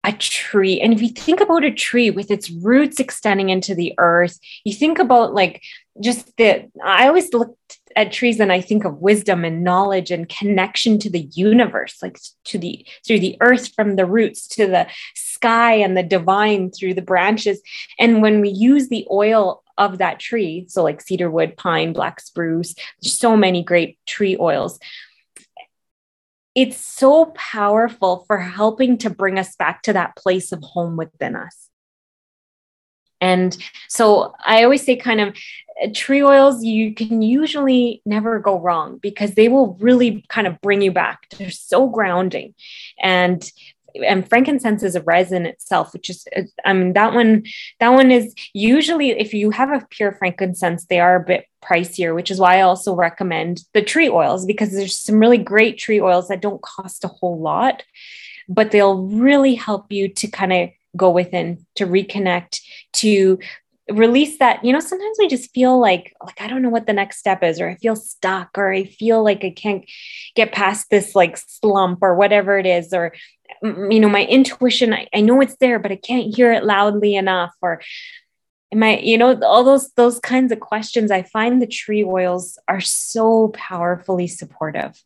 a 0.08 0.12
tree. 0.12 0.80
And 0.80 0.92
if 0.92 1.02
you 1.02 1.10
think 1.10 1.40
about 1.40 1.64
a 1.64 1.70
tree 1.70 2.10
with 2.10 2.30
its 2.30 2.50
roots 2.50 2.98
extending 2.98 3.50
into 3.50 3.74
the 3.74 3.94
earth, 3.98 4.38
you 4.64 4.72
think 4.72 4.98
about 4.98 5.34
like 5.34 5.62
just 6.00 6.34
the, 6.38 6.68
I 6.82 7.08
always 7.08 7.32
look 7.34 7.56
at 7.94 8.12
trees 8.12 8.40
and 8.40 8.50
I 8.50 8.60
think 8.60 8.84
of 8.84 8.98
wisdom 8.98 9.44
and 9.44 9.62
knowledge 9.62 10.10
and 10.10 10.28
connection 10.28 10.98
to 11.00 11.10
the 11.10 11.28
universe, 11.32 11.98
like 12.00 12.18
to 12.44 12.58
the, 12.58 12.86
through 13.06 13.20
the 13.20 13.36
earth 13.40 13.74
from 13.74 13.96
the 13.96 14.06
roots 14.06 14.46
to 14.48 14.66
the 14.66 14.86
sky 15.14 15.74
and 15.74 15.96
the 15.96 16.02
divine 16.02 16.70
through 16.70 16.94
the 16.94 17.02
branches. 17.02 17.60
And 17.98 18.22
when 18.22 18.40
we 18.40 18.48
use 18.48 18.88
the 18.88 19.06
oil 19.10 19.62
of 19.76 19.98
that 19.98 20.20
tree, 20.20 20.64
so 20.68 20.82
like 20.82 21.02
cedar 21.02 21.30
wood, 21.30 21.56
pine, 21.56 21.92
black 21.92 22.20
spruce, 22.20 22.74
so 23.02 23.36
many 23.36 23.62
great 23.62 23.98
tree 24.06 24.36
oils 24.40 24.78
it's 26.58 26.84
so 26.84 27.26
powerful 27.36 28.24
for 28.26 28.36
helping 28.36 28.98
to 28.98 29.08
bring 29.08 29.38
us 29.38 29.54
back 29.54 29.80
to 29.82 29.92
that 29.92 30.16
place 30.16 30.50
of 30.50 30.60
home 30.60 30.96
within 30.96 31.36
us. 31.36 31.68
And 33.20 33.56
so 33.88 34.34
I 34.44 34.64
always 34.64 34.84
say, 34.84 34.96
kind 34.96 35.20
of, 35.20 35.36
uh, 35.80 35.88
tree 35.94 36.20
oils, 36.20 36.64
you 36.64 36.96
can 36.96 37.22
usually 37.22 38.02
never 38.04 38.40
go 38.40 38.58
wrong 38.58 38.98
because 39.00 39.34
they 39.34 39.48
will 39.48 39.76
really 39.80 40.24
kind 40.28 40.48
of 40.48 40.60
bring 40.60 40.82
you 40.82 40.90
back. 40.90 41.28
They're 41.30 41.50
so 41.50 41.88
grounding. 41.88 42.54
And 43.00 43.48
and 43.94 44.28
frankincense 44.28 44.82
is 44.82 44.94
a 44.94 45.02
resin 45.02 45.46
itself 45.46 45.92
which 45.92 46.10
is 46.10 46.26
i 46.64 46.72
mean 46.72 46.92
that 46.92 47.14
one 47.14 47.42
that 47.80 47.90
one 47.90 48.10
is 48.10 48.34
usually 48.52 49.10
if 49.10 49.32
you 49.32 49.50
have 49.50 49.70
a 49.70 49.86
pure 49.90 50.12
frankincense 50.12 50.86
they 50.86 51.00
are 51.00 51.16
a 51.16 51.24
bit 51.24 51.46
pricier 51.62 52.14
which 52.14 52.30
is 52.30 52.38
why 52.38 52.58
i 52.58 52.60
also 52.60 52.94
recommend 52.94 53.62
the 53.74 53.82
tree 53.82 54.08
oils 54.08 54.44
because 54.46 54.72
there's 54.72 54.96
some 54.96 55.18
really 55.18 55.38
great 55.38 55.78
tree 55.78 56.00
oils 56.00 56.28
that 56.28 56.42
don't 56.42 56.62
cost 56.62 57.04
a 57.04 57.08
whole 57.08 57.40
lot 57.40 57.82
but 58.48 58.70
they'll 58.70 59.06
really 59.06 59.54
help 59.54 59.90
you 59.90 60.08
to 60.08 60.26
kind 60.28 60.52
of 60.52 60.70
go 60.96 61.10
within 61.10 61.66
to 61.76 61.86
reconnect 61.86 62.60
to 62.92 63.38
release 63.90 64.38
that 64.38 64.62
you 64.62 64.72
know 64.72 64.80
sometimes 64.80 65.16
we 65.18 65.28
just 65.28 65.52
feel 65.54 65.80
like 65.80 66.14
like 66.22 66.40
i 66.40 66.46
don't 66.46 66.60
know 66.60 66.68
what 66.68 66.86
the 66.86 66.92
next 66.92 67.18
step 67.18 67.42
is 67.42 67.58
or 67.58 67.70
i 67.70 67.74
feel 67.76 67.96
stuck 67.96 68.50
or 68.56 68.70
i 68.70 68.84
feel 68.84 69.24
like 69.24 69.44
i 69.44 69.50
can't 69.50 69.84
get 70.34 70.52
past 70.52 70.90
this 70.90 71.14
like 71.14 71.38
slump 71.38 71.98
or 72.02 72.14
whatever 72.14 72.58
it 72.58 72.66
is 72.66 72.92
or 72.92 73.14
you 73.62 74.00
know 74.00 74.08
my 74.08 74.24
intuition 74.24 74.92
I, 74.92 75.08
I 75.14 75.20
know 75.20 75.40
it's 75.40 75.56
there 75.56 75.78
but 75.78 75.92
i 75.92 75.96
can't 75.96 76.34
hear 76.34 76.52
it 76.52 76.64
loudly 76.64 77.14
enough 77.14 77.54
or 77.60 77.80
am 78.72 78.82
i 78.82 78.98
you 78.98 79.18
know 79.18 79.38
all 79.42 79.64
those 79.64 79.90
those 79.92 80.18
kinds 80.20 80.52
of 80.52 80.60
questions 80.60 81.10
i 81.10 81.22
find 81.22 81.60
the 81.60 81.66
tree 81.66 82.04
oils 82.04 82.58
are 82.68 82.80
so 82.80 83.48
powerfully 83.48 84.26
supportive. 84.26 85.02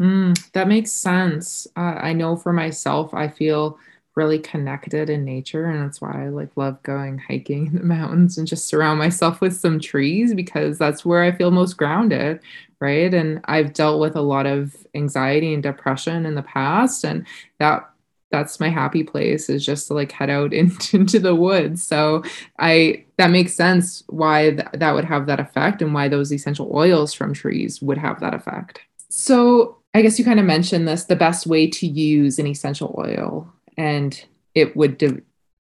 Mm, 0.00 0.38
that 0.52 0.68
makes 0.68 0.92
sense. 0.92 1.66
Uh, 1.76 1.80
i 1.98 2.12
know 2.12 2.36
for 2.36 2.52
myself 2.52 3.14
i 3.14 3.28
feel 3.28 3.78
really 4.16 4.38
connected 4.38 5.10
in 5.10 5.24
nature 5.24 5.66
and 5.66 5.84
that's 5.84 6.00
why 6.00 6.24
I 6.24 6.28
like 6.28 6.56
love 6.56 6.82
going 6.82 7.18
hiking 7.18 7.66
in 7.66 7.74
the 7.74 7.84
mountains 7.84 8.38
and 8.38 8.46
just 8.46 8.66
surround 8.66 8.98
myself 8.98 9.42
with 9.42 9.54
some 9.54 9.78
trees 9.78 10.32
because 10.34 10.78
that's 10.78 11.04
where 11.04 11.22
I 11.22 11.32
feel 11.32 11.50
most 11.50 11.74
grounded, 11.74 12.40
right? 12.80 13.12
And 13.12 13.42
I've 13.44 13.74
dealt 13.74 14.00
with 14.00 14.16
a 14.16 14.22
lot 14.22 14.46
of 14.46 14.74
anxiety 14.94 15.52
and 15.52 15.62
depression 15.62 16.24
in 16.24 16.34
the 16.34 16.42
past 16.42 17.04
and 17.04 17.26
that 17.58 17.88
that's 18.32 18.58
my 18.58 18.70
happy 18.70 19.04
place 19.04 19.48
is 19.48 19.64
just 19.64 19.86
to 19.86 19.94
like 19.94 20.12
head 20.12 20.30
out 20.30 20.52
into, 20.54 20.96
into 20.96 21.18
the 21.18 21.34
woods. 21.34 21.82
So 21.82 22.22
I 22.58 23.04
that 23.18 23.30
makes 23.30 23.54
sense 23.54 24.02
why 24.08 24.50
th- 24.50 24.68
that 24.72 24.92
would 24.94 25.04
have 25.04 25.26
that 25.26 25.40
effect 25.40 25.82
and 25.82 25.92
why 25.92 26.08
those 26.08 26.32
essential 26.32 26.70
oils 26.74 27.12
from 27.12 27.34
trees 27.34 27.82
would 27.82 27.98
have 27.98 28.20
that 28.20 28.34
effect. 28.34 28.80
So 29.10 29.76
I 29.94 30.02
guess 30.02 30.18
you 30.18 30.24
kind 30.24 30.40
of 30.40 30.46
mentioned 30.46 30.88
this 30.88 31.04
the 31.04 31.16
best 31.16 31.46
way 31.46 31.68
to 31.68 31.86
use 31.86 32.38
an 32.38 32.46
essential 32.46 32.94
oil 32.98 33.52
and 33.76 34.24
it 34.54 34.76
would 34.76 34.98
di- 34.98 35.20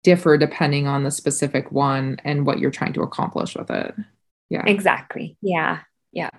differ 0.02 0.38
depending 0.38 0.86
on 0.86 1.04
the 1.04 1.10
specific 1.10 1.70
one 1.70 2.18
and 2.24 2.46
what 2.46 2.58
you're 2.58 2.70
trying 2.70 2.92
to 2.94 3.02
accomplish 3.02 3.54
with 3.54 3.70
it. 3.70 3.94
Yeah. 4.48 4.64
Exactly. 4.66 5.36
Yeah. 5.42 5.80
Yeah. 6.12 6.30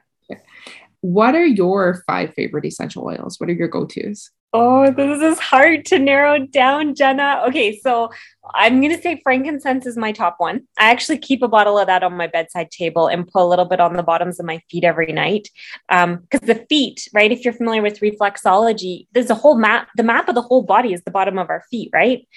What 1.01 1.35
are 1.35 1.45
your 1.45 2.03
five 2.07 2.33
favorite 2.33 2.65
essential 2.65 3.05
oils? 3.05 3.39
What 3.39 3.49
are 3.49 3.53
your 3.53 3.67
go 3.67 3.85
tos? 3.85 4.31
Oh, 4.51 4.89
this 4.89 5.21
is 5.21 5.37
hard 5.37 5.85
to 5.87 5.99
narrow 5.99 6.39
down, 6.39 6.95
Jenna. 6.95 7.43
Okay, 7.47 7.79
so 7.79 8.09
I'm 8.55 8.81
going 8.81 8.95
to 8.95 9.01
say 9.01 9.21
frankincense 9.21 9.85
is 9.85 9.95
my 9.95 10.11
top 10.11 10.35
one. 10.39 10.67
I 10.75 10.89
actually 10.89 11.19
keep 11.19 11.43
a 11.43 11.47
bottle 11.47 11.77
of 11.77 11.85
that 11.85 12.01
on 12.01 12.17
my 12.17 12.25
bedside 12.25 12.71
table 12.71 13.05
and 13.05 13.27
put 13.27 13.43
a 13.43 13.45
little 13.45 13.65
bit 13.65 13.79
on 13.79 13.93
the 13.93 14.01
bottoms 14.01 14.39
of 14.39 14.47
my 14.47 14.59
feet 14.67 14.83
every 14.83 15.13
night. 15.13 15.49
Um, 15.89 16.21
because 16.21 16.41
um, 16.41 16.47
the 16.47 16.65
feet, 16.67 17.07
right? 17.13 17.31
If 17.31 17.45
you're 17.45 17.53
familiar 17.53 17.83
with 17.83 17.99
reflexology, 17.99 19.05
there's 19.11 19.29
a 19.29 19.35
whole 19.35 19.55
map. 19.55 19.89
The 19.95 20.03
map 20.03 20.27
of 20.27 20.33
the 20.33 20.41
whole 20.41 20.63
body 20.63 20.93
is 20.93 21.03
the 21.03 21.11
bottom 21.11 21.37
of 21.37 21.51
our 21.51 21.63
feet, 21.69 21.91
right? 21.93 22.27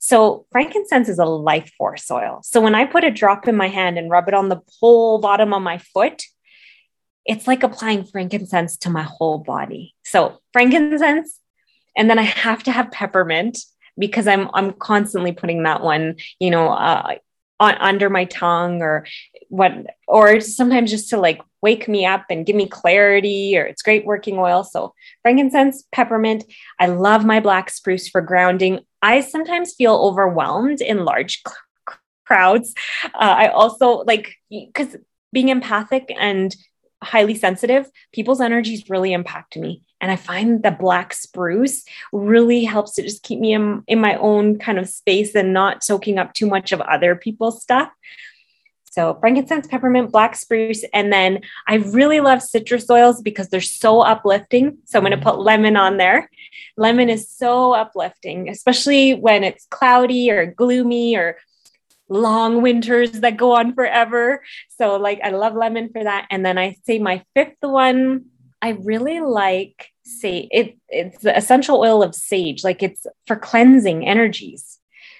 So 0.00 0.46
frankincense 0.50 1.08
is 1.08 1.20
a 1.20 1.24
life 1.24 1.72
force 1.78 2.10
oil. 2.10 2.40
So 2.42 2.60
when 2.60 2.74
I 2.74 2.84
put 2.84 3.04
a 3.04 3.12
drop 3.12 3.46
in 3.46 3.54
my 3.54 3.68
hand 3.68 3.96
and 3.96 4.10
rub 4.10 4.26
it 4.26 4.34
on 4.34 4.48
the 4.48 4.60
whole 4.80 5.20
bottom 5.20 5.52
of 5.52 5.62
my 5.62 5.78
foot, 5.78 6.24
it's 7.24 7.46
like 7.46 7.62
applying 7.62 8.04
frankincense 8.04 8.76
to 8.78 8.90
my 8.90 9.02
whole 9.02 9.38
body. 9.38 9.94
So 10.02 10.40
frankincense 10.52 11.39
and 11.96 12.08
then 12.08 12.18
I 12.18 12.22
have 12.22 12.62
to 12.64 12.72
have 12.72 12.90
peppermint 12.90 13.58
because 13.98 14.26
I'm 14.26 14.48
I'm 14.54 14.72
constantly 14.72 15.32
putting 15.32 15.62
that 15.64 15.82
one, 15.82 16.16
you 16.38 16.50
know, 16.50 16.68
uh, 16.68 17.16
on, 17.60 17.74
under 17.74 18.08
my 18.08 18.24
tongue 18.24 18.80
or 18.82 19.06
what, 19.48 19.72
or 20.08 20.40
sometimes 20.40 20.90
just 20.90 21.10
to 21.10 21.18
like 21.18 21.42
wake 21.62 21.88
me 21.88 22.06
up 22.06 22.24
and 22.30 22.46
give 22.46 22.56
me 22.56 22.66
clarity. 22.66 23.56
Or 23.56 23.64
it's 23.64 23.82
great 23.82 24.06
working 24.06 24.38
oil. 24.38 24.64
So 24.64 24.94
frankincense, 25.22 25.84
peppermint. 25.92 26.44
I 26.78 26.86
love 26.86 27.24
my 27.24 27.40
black 27.40 27.70
spruce 27.70 28.08
for 28.08 28.20
grounding. 28.20 28.80
I 29.02 29.20
sometimes 29.20 29.74
feel 29.74 29.94
overwhelmed 29.94 30.80
in 30.80 31.04
large 31.04 31.42
crowds. 32.24 32.74
Uh, 33.04 33.08
I 33.18 33.48
also 33.48 34.04
like 34.06 34.34
because 34.48 34.96
being 35.32 35.48
empathic 35.48 36.12
and 36.18 36.54
highly 37.02 37.34
sensitive, 37.34 37.90
people's 38.12 38.40
energies 38.40 38.88
really 38.90 39.12
impact 39.12 39.56
me. 39.56 39.82
And 40.00 40.10
I 40.10 40.16
find 40.16 40.62
the 40.62 40.70
black 40.70 41.12
spruce 41.12 41.84
really 42.12 42.64
helps 42.64 42.92
to 42.94 43.02
just 43.02 43.22
keep 43.22 43.38
me 43.38 43.52
in, 43.52 43.82
in 43.86 44.00
my 44.00 44.16
own 44.16 44.58
kind 44.58 44.78
of 44.78 44.88
space 44.88 45.34
and 45.34 45.52
not 45.52 45.84
soaking 45.84 46.18
up 46.18 46.32
too 46.32 46.46
much 46.46 46.72
of 46.72 46.80
other 46.80 47.14
people's 47.16 47.62
stuff. 47.62 47.90
So 48.90 49.16
frankincense, 49.20 49.68
peppermint, 49.68 50.10
black 50.10 50.34
spruce. 50.34 50.84
And 50.92 51.12
then 51.12 51.42
I 51.68 51.76
really 51.76 52.20
love 52.20 52.42
citrus 52.42 52.90
oils 52.90 53.22
because 53.22 53.48
they're 53.48 53.60
so 53.60 54.00
uplifting. 54.00 54.78
So 54.84 54.98
I'm 54.98 55.04
going 55.04 55.12
to 55.12 55.16
mm-hmm. 55.16 55.28
put 55.28 55.38
lemon 55.38 55.76
on 55.76 55.96
there. 55.96 56.28
Lemon 56.76 57.08
is 57.08 57.28
so 57.28 57.72
uplifting, 57.72 58.48
especially 58.48 59.14
when 59.14 59.44
it's 59.44 59.66
cloudy 59.70 60.30
or 60.30 60.46
gloomy 60.46 61.14
or 61.14 61.36
long 62.10 62.60
winters 62.60 63.12
that 63.12 63.36
go 63.36 63.52
on 63.52 63.72
forever. 63.72 64.42
So 64.76 64.96
like 64.96 65.20
I 65.22 65.30
love 65.30 65.54
lemon 65.54 65.90
for 65.92 66.02
that. 66.02 66.26
And 66.30 66.44
then 66.44 66.58
I 66.58 66.76
say 66.84 66.98
my 66.98 67.24
fifth 67.34 67.56
one 67.60 68.26
I 68.62 68.70
really 68.70 69.20
like 69.20 69.88
say 70.04 70.48
it 70.50 70.76
it's 70.88 71.22
the 71.22 71.34
essential 71.34 71.78
oil 71.78 72.02
of 72.02 72.14
sage. 72.14 72.62
Like 72.62 72.82
it's 72.82 73.06
for 73.26 73.36
cleansing 73.36 74.06
energies. 74.06 74.78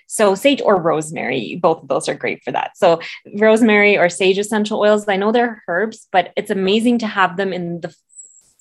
So 0.09 0.35
sage 0.35 0.61
or 0.61 0.83
rosemary 0.83 1.59
both 1.62 1.83
of 1.83 1.88
those 1.88 2.09
are 2.09 2.14
great 2.14 2.42
for 2.42 2.53
that. 2.53 2.76
So 2.76 3.00
rosemary 3.38 3.96
or 3.96 4.11
sage 4.11 4.38
essential 4.38 4.81
oils 4.81 5.09
i 5.09 5.16
know 5.16 5.33
they're 5.33 5.62
herbs 5.68 6.09
but 6.11 6.33
it's 6.37 6.50
amazing 6.50 6.98
to 6.98 7.07
have 7.07 7.37
them 7.37 7.53
in 7.53 7.81
the 7.81 7.94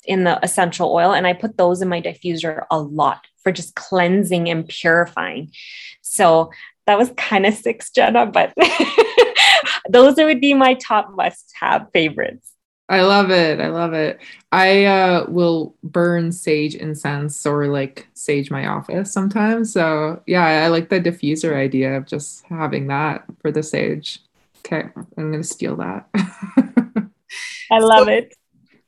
in 0.05 0.23
the 0.23 0.39
essential 0.43 0.93
oil. 0.93 1.11
And 1.11 1.25
i 1.25 1.33
put 1.33 1.57
those 1.57 1.81
in 1.81 1.89
my 1.89 2.01
diffuser 2.01 2.65
a 2.69 2.79
lot 2.79 3.25
for 3.43 3.51
just 3.51 3.75
cleansing 3.75 4.49
and 4.49 4.67
purifying. 4.67 5.51
So 6.01 6.51
that 6.89 6.97
was 6.97 7.11
kind 7.17 7.45
of 7.45 7.53
six 7.53 7.91
jenna 7.91 8.25
but 8.25 8.51
those 9.89 10.15
would 10.15 10.41
be 10.41 10.55
my 10.55 10.73
top 10.73 11.11
must 11.15 11.53
have 11.59 11.87
favorites 11.93 12.53
I 12.91 13.01
love 13.01 13.29
it. 13.29 13.61
I 13.61 13.67
love 13.67 13.93
it. 13.93 14.19
I 14.51 14.85
uh, 14.85 15.25
will 15.27 15.75
burn 15.83 16.31
sage 16.31 16.73
incense 16.73 17.45
or 17.45 17.67
like 17.67 18.07
sage 18.15 18.49
my 18.49 18.65
office 18.65 19.13
sometimes. 19.13 19.71
So 19.71 20.23
yeah, 20.25 20.43
I 20.43 20.69
like 20.69 20.89
the 20.89 20.99
diffuser 20.99 21.55
idea 21.55 21.95
of 21.95 22.07
just 22.07 22.43
having 22.45 22.87
that 22.87 23.25
for 23.43 23.51
the 23.51 23.61
sage. 23.61 24.21
Okay, 24.65 24.89
I'm 24.95 25.31
gonna 25.31 25.43
steal 25.43 25.75
that. 25.75 26.09
I 27.71 27.77
love 27.77 28.05
so, 28.05 28.11
it. 28.11 28.33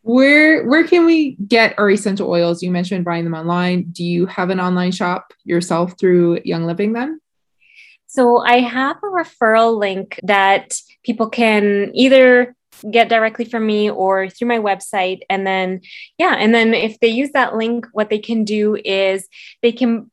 Where 0.01 0.65
where 0.65 0.87
can 0.87 1.05
we 1.05 1.35
get 1.35 1.77
our 1.77 1.91
essential 1.91 2.27
oils? 2.27 2.63
You 2.63 2.71
mentioned 2.71 3.05
buying 3.05 3.23
them 3.23 3.35
online. 3.35 3.91
Do 3.91 4.03
you 4.03 4.25
have 4.25 4.49
an 4.49 4.59
online 4.59 4.91
shop 4.91 5.31
yourself 5.43 5.99
through 5.99 6.39
Young 6.43 6.65
Living 6.65 6.93
then? 6.93 7.21
So 8.11 8.39
I 8.39 8.59
have 8.59 8.97
a 8.97 9.07
referral 9.07 9.79
link 9.79 10.19
that 10.23 10.77
people 11.01 11.29
can 11.29 11.91
either 11.93 12.53
get 12.91 13.07
directly 13.07 13.45
from 13.45 13.65
me 13.65 13.89
or 13.89 14.27
through 14.27 14.49
my 14.49 14.59
website. 14.59 15.21
And 15.29 15.47
then, 15.47 15.79
yeah, 16.17 16.35
and 16.35 16.53
then 16.53 16.73
if 16.73 16.99
they 16.99 17.07
use 17.07 17.31
that 17.31 17.55
link, 17.55 17.87
what 17.93 18.09
they 18.09 18.19
can 18.19 18.43
do 18.43 18.75
is 18.75 19.29
they 19.61 19.71
can. 19.71 20.11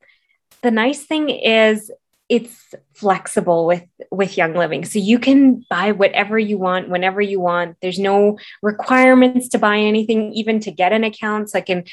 The 0.63 0.71
nice 0.71 1.03
thing 1.03 1.29
is 1.29 1.91
it's 2.29 2.73
flexible 2.99 3.67
with 3.67 3.85
with 4.11 4.37
young 4.37 4.55
living. 4.55 4.85
So 4.85 4.99
you 4.99 5.19
can 5.19 5.65
buy 5.71 5.93
whatever 5.93 6.39
you 6.39 6.59
want 6.59 6.89
whenever 6.89 7.21
you 7.21 7.39
want. 7.39 7.77
There's 7.81 7.99
no 7.99 8.39
requirements 8.63 9.49
to 9.51 9.59
buy 9.59 9.79
anything 9.79 10.33
even 10.33 10.59
to 10.61 10.73
get 10.73 10.93
an 10.93 11.05
account. 11.05 11.51
So 11.51 11.59
i 11.59 11.61
can 11.63 11.85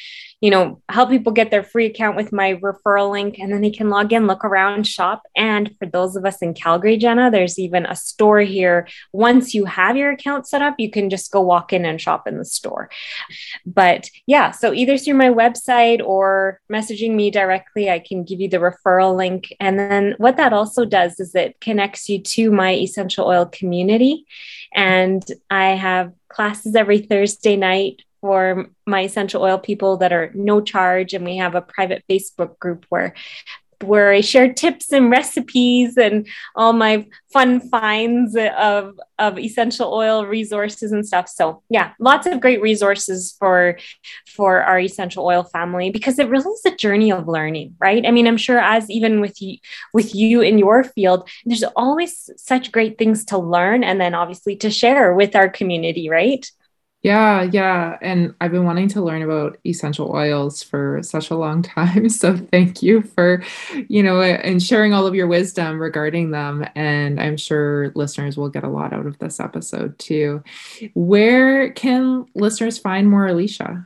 you 0.42 0.50
know 0.50 0.82
help 0.90 1.10
people 1.10 1.32
get 1.32 1.52
their 1.52 1.64
free 1.64 1.86
account 1.86 2.16
with 2.16 2.32
my 2.34 2.56
referral 2.56 3.12
link 3.12 3.40
and 3.40 3.54
then 3.54 3.62
they 3.62 3.70
can 3.70 3.90
log 3.90 4.12
in 4.14 4.26
look 4.26 4.44
around 4.44 4.88
shop. 4.88 5.22
And 5.36 5.76
for 5.78 5.86
those 5.86 6.16
of 6.16 6.26
us 6.26 6.42
in 6.42 6.54
calgary 6.54 6.98
jenna 6.98 7.30
there's 7.30 7.60
even 7.60 7.86
a 7.86 7.96
store 7.96 8.40
here. 8.40 8.88
Once 9.14 9.54
you 9.54 9.66
have 9.66 9.96
your 9.96 10.12
account 10.12 10.48
set 10.48 10.62
up 10.62 10.76
you 10.80 10.90
can 10.90 11.10
just 11.10 11.32
go 11.32 11.42
walk 11.42 11.72
in 11.72 11.86
and 11.86 12.02
shop 12.02 12.28
in 12.28 12.38
the 12.40 12.46
store. 12.46 12.90
But 13.66 14.10
yeah 14.26 14.52
so 14.52 14.74
either 14.74 14.98
through 14.98 15.16
my 15.16 15.30
website 15.30 16.02
or 16.04 16.60
messaging 16.72 17.14
me 17.16 17.30
directly 17.30 17.90
i 17.90 18.00
can 18.00 18.24
give 18.24 18.40
you 18.40 18.50
the 18.50 18.58
referral 18.58 19.16
link. 19.16 19.54
And 19.60 19.78
then 19.78 20.16
what 20.18 20.38
that 20.38 20.52
also 20.52 20.84
does 20.84 20.95
is 21.04 21.36
it 21.36 21.60
connects 21.62 22.10
you 22.10 22.20
to 22.20 22.52
my 22.52 22.74
essential 22.74 23.28
oil 23.28 23.46
community. 23.46 24.26
And 24.74 25.24
I 25.50 25.72
have 25.72 26.14
classes 26.30 26.76
every 26.76 27.00
Thursday 27.00 27.56
night 27.56 28.02
for 28.22 28.68
my 28.88 29.02
essential 29.02 29.44
oil 29.44 29.60
people 29.60 29.98
that 29.98 30.12
are 30.12 30.32
no 30.34 30.62
charge. 30.62 31.14
And 31.14 31.24
we 31.24 31.38
have 31.38 31.56
a 31.56 31.62
private 31.62 32.04
Facebook 32.10 32.58
group 32.60 32.86
where 32.90 33.14
where 33.84 34.12
I 34.12 34.22
share 34.22 34.52
tips 34.54 34.92
and 34.92 35.10
recipes 35.10 35.98
and 35.98 36.28
all 36.56 36.74
my 36.74 37.08
fun 37.32 37.60
finds 37.60 38.36
of, 38.36 39.00
of 39.20 39.38
essential 39.38 39.94
oil 39.94 40.26
resources 40.26 40.92
and 40.92 41.06
stuff. 41.06 41.28
So 41.30 41.62
yeah, 41.70 41.94
lots 42.00 42.28
of 42.28 42.40
great 42.40 42.62
resources 42.62 43.36
for 43.40 43.78
for 44.28 44.62
our 44.62 44.80
essential 44.80 45.26
oil 45.26 45.44
family 45.44 45.90
because 45.90 46.20
it 46.20 46.30
really 46.30 46.52
is 46.52 46.66
a 46.66 46.76
journey 46.76 47.12
of 47.12 47.28
learning, 47.28 47.76
right? 47.80 48.06
I 48.06 48.12
mean, 48.12 48.28
I'm 48.28 48.38
sure 48.38 48.60
as 48.60 48.90
even 48.90 49.22
with 49.22 49.42
you 49.42 49.58
with 49.94 50.16
you 50.16 50.42
in 50.42 50.58
your 50.58 50.84
field, 50.84 51.30
there's 51.46 51.64
always 51.76 52.30
such 52.38 52.72
great 52.72 52.98
things 52.98 53.26
to 53.26 53.38
learn 53.38 53.84
and 53.84 54.00
then 54.00 54.14
obviously 54.14 54.56
to 54.58 54.70
share 54.70 55.14
with 55.14 55.36
our 55.36 55.50
community, 55.50 56.10
right? 56.10 56.50
Yeah, 57.06 57.44
yeah. 57.44 58.00
And 58.02 58.34
I've 58.42 58.50
been 58.50 58.64
wanting 58.64 58.88
to 58.88 59.02
learn 59.04 59.22
about 59.22 59.60
essential 59.64 60.10
oils 60.12 60.64
for 60.64 61.04
such 61.04 61.30
a 61.30 61.36
long 61.36 61.62
time. 61.78 62.10
So 62.10 62.36
thank 62.36 62.82
you 62.82 63.04
for, 63.04 63.44
you 63.88 64.02
know, 64.02 64.24
and 64.24 64.62
sharing 64.62 64.92
all 64.92 65.06
of 65.06 65.14
your 65.14 65.28
wisdom 65.28 65.80
regarding 65.80 66.32
them. 66.32 66.66
And 66.74 67.22
I'm 67.22 67.38
sure 67.38 67.92
listeners 67.94 68.38
will 68.38 68.50
get 68.50 68.64
a 68.64 68.70
lot 68.70 68.92
out 68.92 69.06
of 69.06 69.20
this 69.20 69.40
episode 69.40 70.00
too. 70.00 70.44
Where 70.96 71.72
can 71.74 72.26
listeners 72.34 72.80
find 72.80 73.08
more 73.08 73.28
Alishia? 73.28 73.86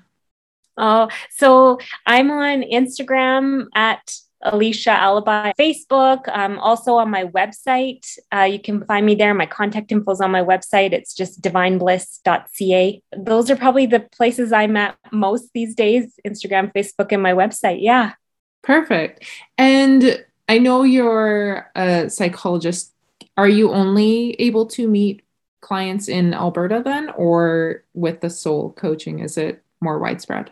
Oh, 0.78 1.10
so 1.30 1.80
I'm 2.06 2.32
on 2.32 2.62
Instagram 2.62 3.66
at 3.76 4.16
Alishia 4.44 4.98
Alibhai 4.98 5.54
Facebook, 5.60 6.28
um, 6.30 6.60
also 6.60 6.96
on 6.96 7.10
my 7.10 7.26
website. 7.26 8.18
Uh, 8.34 8.44
you 8.44 8.60
can 8.60 8.86
find 8.86 9.06
me 9.06 9.16
there. 9.16 9.34
My 9.34 9.46
contact 9.46 9.92
info 9.92 10.12
is 10.12 10.22
on 10.22 10.32
my 10.32 10.44
website. 10.44 10.94
It's 10.94 11.14
just 11.14 11.42
divinebliss.ca. 11.42 13.04
Those 13.18 13.50
are 13.50 13.56
probably 13.56 13.86
the 13.86 14.00
places 14.00 14.54
I'm 14.54 14.78
at 14.78 14.98
most 15.12 15.50
these 15.54 15.76
days 15.76 16.16
Instagram, 16.26 16.72
Facebook, 16.74 17.12
and 17.12 17.22
my 17.22 17.34
website. 17.34 17.80
Yeah. 17.82 18.14
Perfect. 18.62 19.26
And 19.58 20.24
I 20.48 20.58
know 20.58 20.84
you're 20.84 21.70
a 21.76 22.10
psychologist. 22.10 22.94
Are 23.38 23.48
you 23.48 23.72
only 23.72 24.36
able 24.40 24.66
to 24.68 24.88
meet 24.88 25.24
clients 25.62 26.08
in 26.08 26.34
Alberta 26.34 26.82
then, 26.84 27.10
or 27.12 27.84
with 27.94 28.22
the 28.22 28.30
soul 28.30 28.72
coaching? 28.72 29.20
Is 29.20 29.38
it 29.38 29.64
more 29.82 30.00
widespread? 30.00 30.52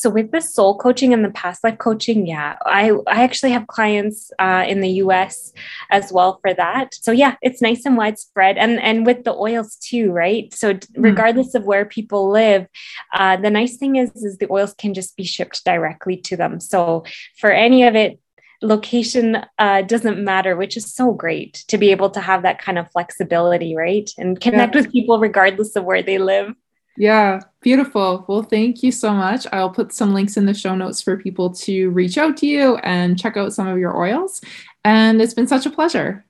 So 0.00 0.08
with 0.08 0.30
the 0.30 0.40
soul 0.40 0.78
coaching 0.78 1.12
and 1.12 1.22
the 1.22 1.30
past 1.30 1.62
life 1.62 1.76
coaching, 1.76 2.26
yeah, 2.26 2.56
I 2.64 2.92
I 3.06 3.22
actually 3.22 3.52
have 3.52 3.66
clients 3.66 4.32
uh, 4.38 4.64
in 4.66 4.80
the 4.80 4.88
U.S. 5.04 5.52
as 5.90 6.10
well 6.10 6.38
for 6.40 6.54
that. 6.54 6.94
So 6.94 7.12
yeah, 7.12 7.34
it's 7.42 7.60
nice 7.60 7.84
and 7.84 7.98
widespread, 7.98 8.56
and 8.56 8.80
and 8.80 9.04
with 9.04 9.24
the 9.24 9.34
oils 9.34 9.76
too, 9.76 10.10
right? 10.10 10.54
So 10.54 10.72
mm-hmm. 10.72 11.02
regardless 11.02 11.54
of 11.54 11.66
where 11.66 11.84
people 11.84 12.30
live, 12.30 12.66
uh, 13.12 13.36
the 13.36 13.50
nice 13.50 13.76
thing 13.76 13.96
is 13.96 14.10
is 14.16 14.38
the 14.38 14.50
oils 14.50 14.72
can 14.72 14.94
just 14.94 15.18
be 15.18 15.24
shipped 15.24 15.66
directly 15.66 16.16
to 16.28 16.34
them. 16.34 16.60
So 16.60 17.04
for 17.38 17.50
any 17.50 17.84
of 17.84 17.94
it, 17.94 18.18
location 18.62 19.44
uh, 19.58 19.82
doesn't 19.82 20.24
matter, 20.24 20.56
which 20.56 20.78
is 20.78 20.94
so 20.94 21.12
great 21.12 21.62
to 21.68 21.76
be 21.76 21.90
able 21.90 22.08
to 22.08 22.20
have 22.20 22.42
that 22.42 22.58
kind 22.58 22.78
of 22.78 22.90
flexibility, 22.90 23.76
right? 23.76 24.08
And 24.16 24.40
connect 24.40 24.74
yeah. 24.74 24.80
with 24.80 24.92
people 24.92 25.18
regardless 25.18 25.76
of 25.76 25.84
where 25.84 26.02
they 26.02 26.16
live. 26.16 26.54
Yeah, 26.96 27.40
beautiful. 27.60 28.24
Well, 28.28 28.42
thank 28.42 28.82
you 28.82 28.92
so 28.92 29.12
much. 29.14 29.46
I'll 29.52 29.70
put 29.70 29.92
some 29.92 30.12
links 30.12 30.36
in 30.36 30.46
the 30.46 30.54
show 30.54 30.74
notes 30.74 31.00
for 31.00 31.16
people 31.16 31.50
to 31.50 31.90
reach 31.90 32.18
out 32.18 32.36
to 32.38 32.46
you 32.46 32.76
and 32.78 33.18
check 33.18 33.36
out 33.36 33.52
some 33.52 33.68
of 33.68 33.78
your 33.78 33.96
oils. 33.96 34.40
And 34.84 35.22
it's 35.22 35.34
been 35.34 35.46
such 35.46 35.66
a 35.66 35.70
pleasure. 35.70 36.24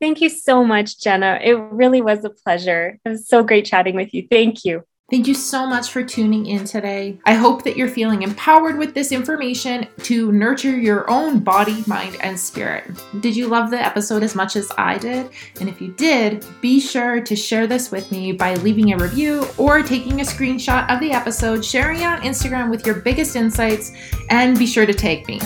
Thank 0.00 0.20
you 0.20 0.28
so 0.28 0.64
much, 0.64 1.00
Jenna. 1.00 1.40
It 1.42 1.54
really 1.54 2.00
was 2.00 2.24
a 2.24 2.30
pleasure. 2.30 2.98
It 3.04 3.08
was 3.08 3.28
so 3.28 3.42
great 3.42 3.64
chatting 3.64 3.96
with 3.96 4.14
you. 4.14 4.26
Thank 4.30 4.64
you. 4.64 4.84
Thank 5.10 5.26
you 5.26 5.32
so 5.32 5.66
much 5.66 5.90
for 5.90 6.02
tuning 6.02 6.44
in 6.44 6.66
today. 6.66 7.18
I 7.24 7.32
hope 7.32 7.64
that 7.64 7.78
you're 7.78 7.88
feeling 7.88 8.20
empowered 8.20 8.76
with 8.76 8.92
this 8.92 9.10
information 9.10 9.88
to 10.02 10.30
nurture 10.32 10.78
your 10.78 11.10
own 11.10 11.38
body, 11.38 11.82
mind, 11.86 12.18
and 12.20 12.38
spirit. 12.38 12.90
Did 13.20 13.34
you 13.34 13.48
love 13.48 13.70
the 13.70 13.82
episode 13.82 14.22
as 14.22 14.34
much 14.34 14.54
as 14.54 14.70
I 14.76 14.98
did? 14.98 15.30
And 15.60 15.68
if 15.70 15.80
you 15.80 15.92
did, 15.92 16.44
be 16.60 16.78
sure 16.78 17.22
to 17.22 17.34
share 17.34 17.66
this 17.66 17.90
with 17.90 18.12
me 18.12 18.32
by 18.32 18.56
leaving 18.56 18.92
a 18.92 18.98
review 18.98 19.46
or 19.56 19.82
taking 19.82 20.20
a 20.20 20.24
screenshot 20.24 20.86
of 20.94 21.00
the 21.00 21.12
episode, 21.12 21.64
sharing 21.64 22.00
it 22.00 22.04
on 22.04 22.20
Instagram 22.20 22.68
with 22.68 22.84
your 22.84 22.96
biggest 22.96 23.34
insights, 23.34 23.92
and 24.28 24.58
be 24.58 24.66
sure 24.66 24.84
to 24.84 24.92
tag 24.92 25.26
me. 25.26 25.40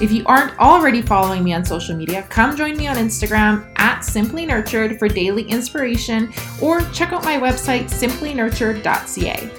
If 0.00 0.12
you 0.12 0.22
aren't 0.26 0.56
already 0.60 1.02
following 1.02 1.42
me 1.42 1.52
on 1.54 1.64
social 1.64 1.96
media, 1.96 2.22
come 2.30 2.56
join 2.56 2.76
me 2.76 2.86
on 2.86 2.94
Instagram 2.94 3.68
at 3.78 4.02
Simply 4.02 4.46
Nurtured 4.46 4.96
for 4.96 5.08
daily 5.08 5.42
inspiration 5.42 6.32
or 6.62 6.82
check 6.92 7.12
out 7.12 7.24
my 7.24 7.36
website, 7.36 7.90
simplynurtured.ca. 7.90 9.50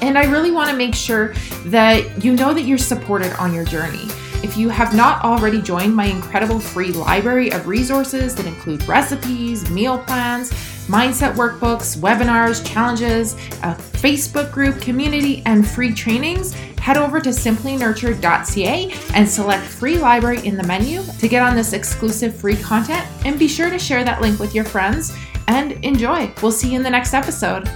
And 0.00 0.16
I 0.16 0.26
really 0.26 0.52
want 0.52 0.70
to 0.70 0.76
make 0.76 0.94
sure 0.94 1.34
that 1.66 2.22
you 2.22 2.34
know 2.34 2.54
that 2.54 2.62
you're 2.62 2.78
supported 2.78 3.32
on 3.40 3.52
your 3.52 3.64
journey. 3.64 4.06
If 4.44 4.56
you 4.56 4.68
have 4.68 4.94
not 4.94 5.24
already 5.24 5.60
joined 5.60 5.96
my 5.96 6.04
incredible 6.04 6.60
free 6.60 6.92
library 6.92 7.50
of 7.50 7.66
resources 7.66 8.36
that 8.36 8.46
include 8.46 8.86
recipes, 8.86 9.68
meal 9.68 9.98
plans, 9.98 10.52
mindset 10.88 11.34
workbooks, 11.34 11.96
webinars, 11.96 12.66
challenges, 12.66 13.34
a 13.62 13.74
Facebook 13.74 14.50
group, 14.50 14.80
community, 14.80 15.42
and 15.46 15.66
free 15.66 15.94
trainings, 15.94 16.54
head 16.78 16.96
over 16.96 17.20
to 17.20 17.28
simplynurtured.ca 17.28 18.94
and 19.14 19.28
select 19.28 19.64
free 19.64 19.98
library 19.98 20.44
in 20.46 20.56
the 20.56 20.62
menu 20.64 21.02
to 21.18 21.28
get 21.28 21.42
on 21.42 21.54
this 21.54 21.74
exclusive 21.74 22.34
free 22.34 22.56
content. 22.56 23.06
And 23.24 23.38
be 23.38 23.48
sure 23.48 23.70
to 23.70 23.78
share 23.78 24.04
that 24.04 24.20
link 24.20 24.38
with 24.38 24.54
your 24.54 24.64
friends 24.64 25.14
and 25.46 25.72
enjoy. 25.84 26.32
We'll 26.42 26.52
see 26.52 26.70
you 26.70 26.76
in 26.76 26.82
the 26.82 26.90
next 26.90 27.14
episode. 27.14 27.68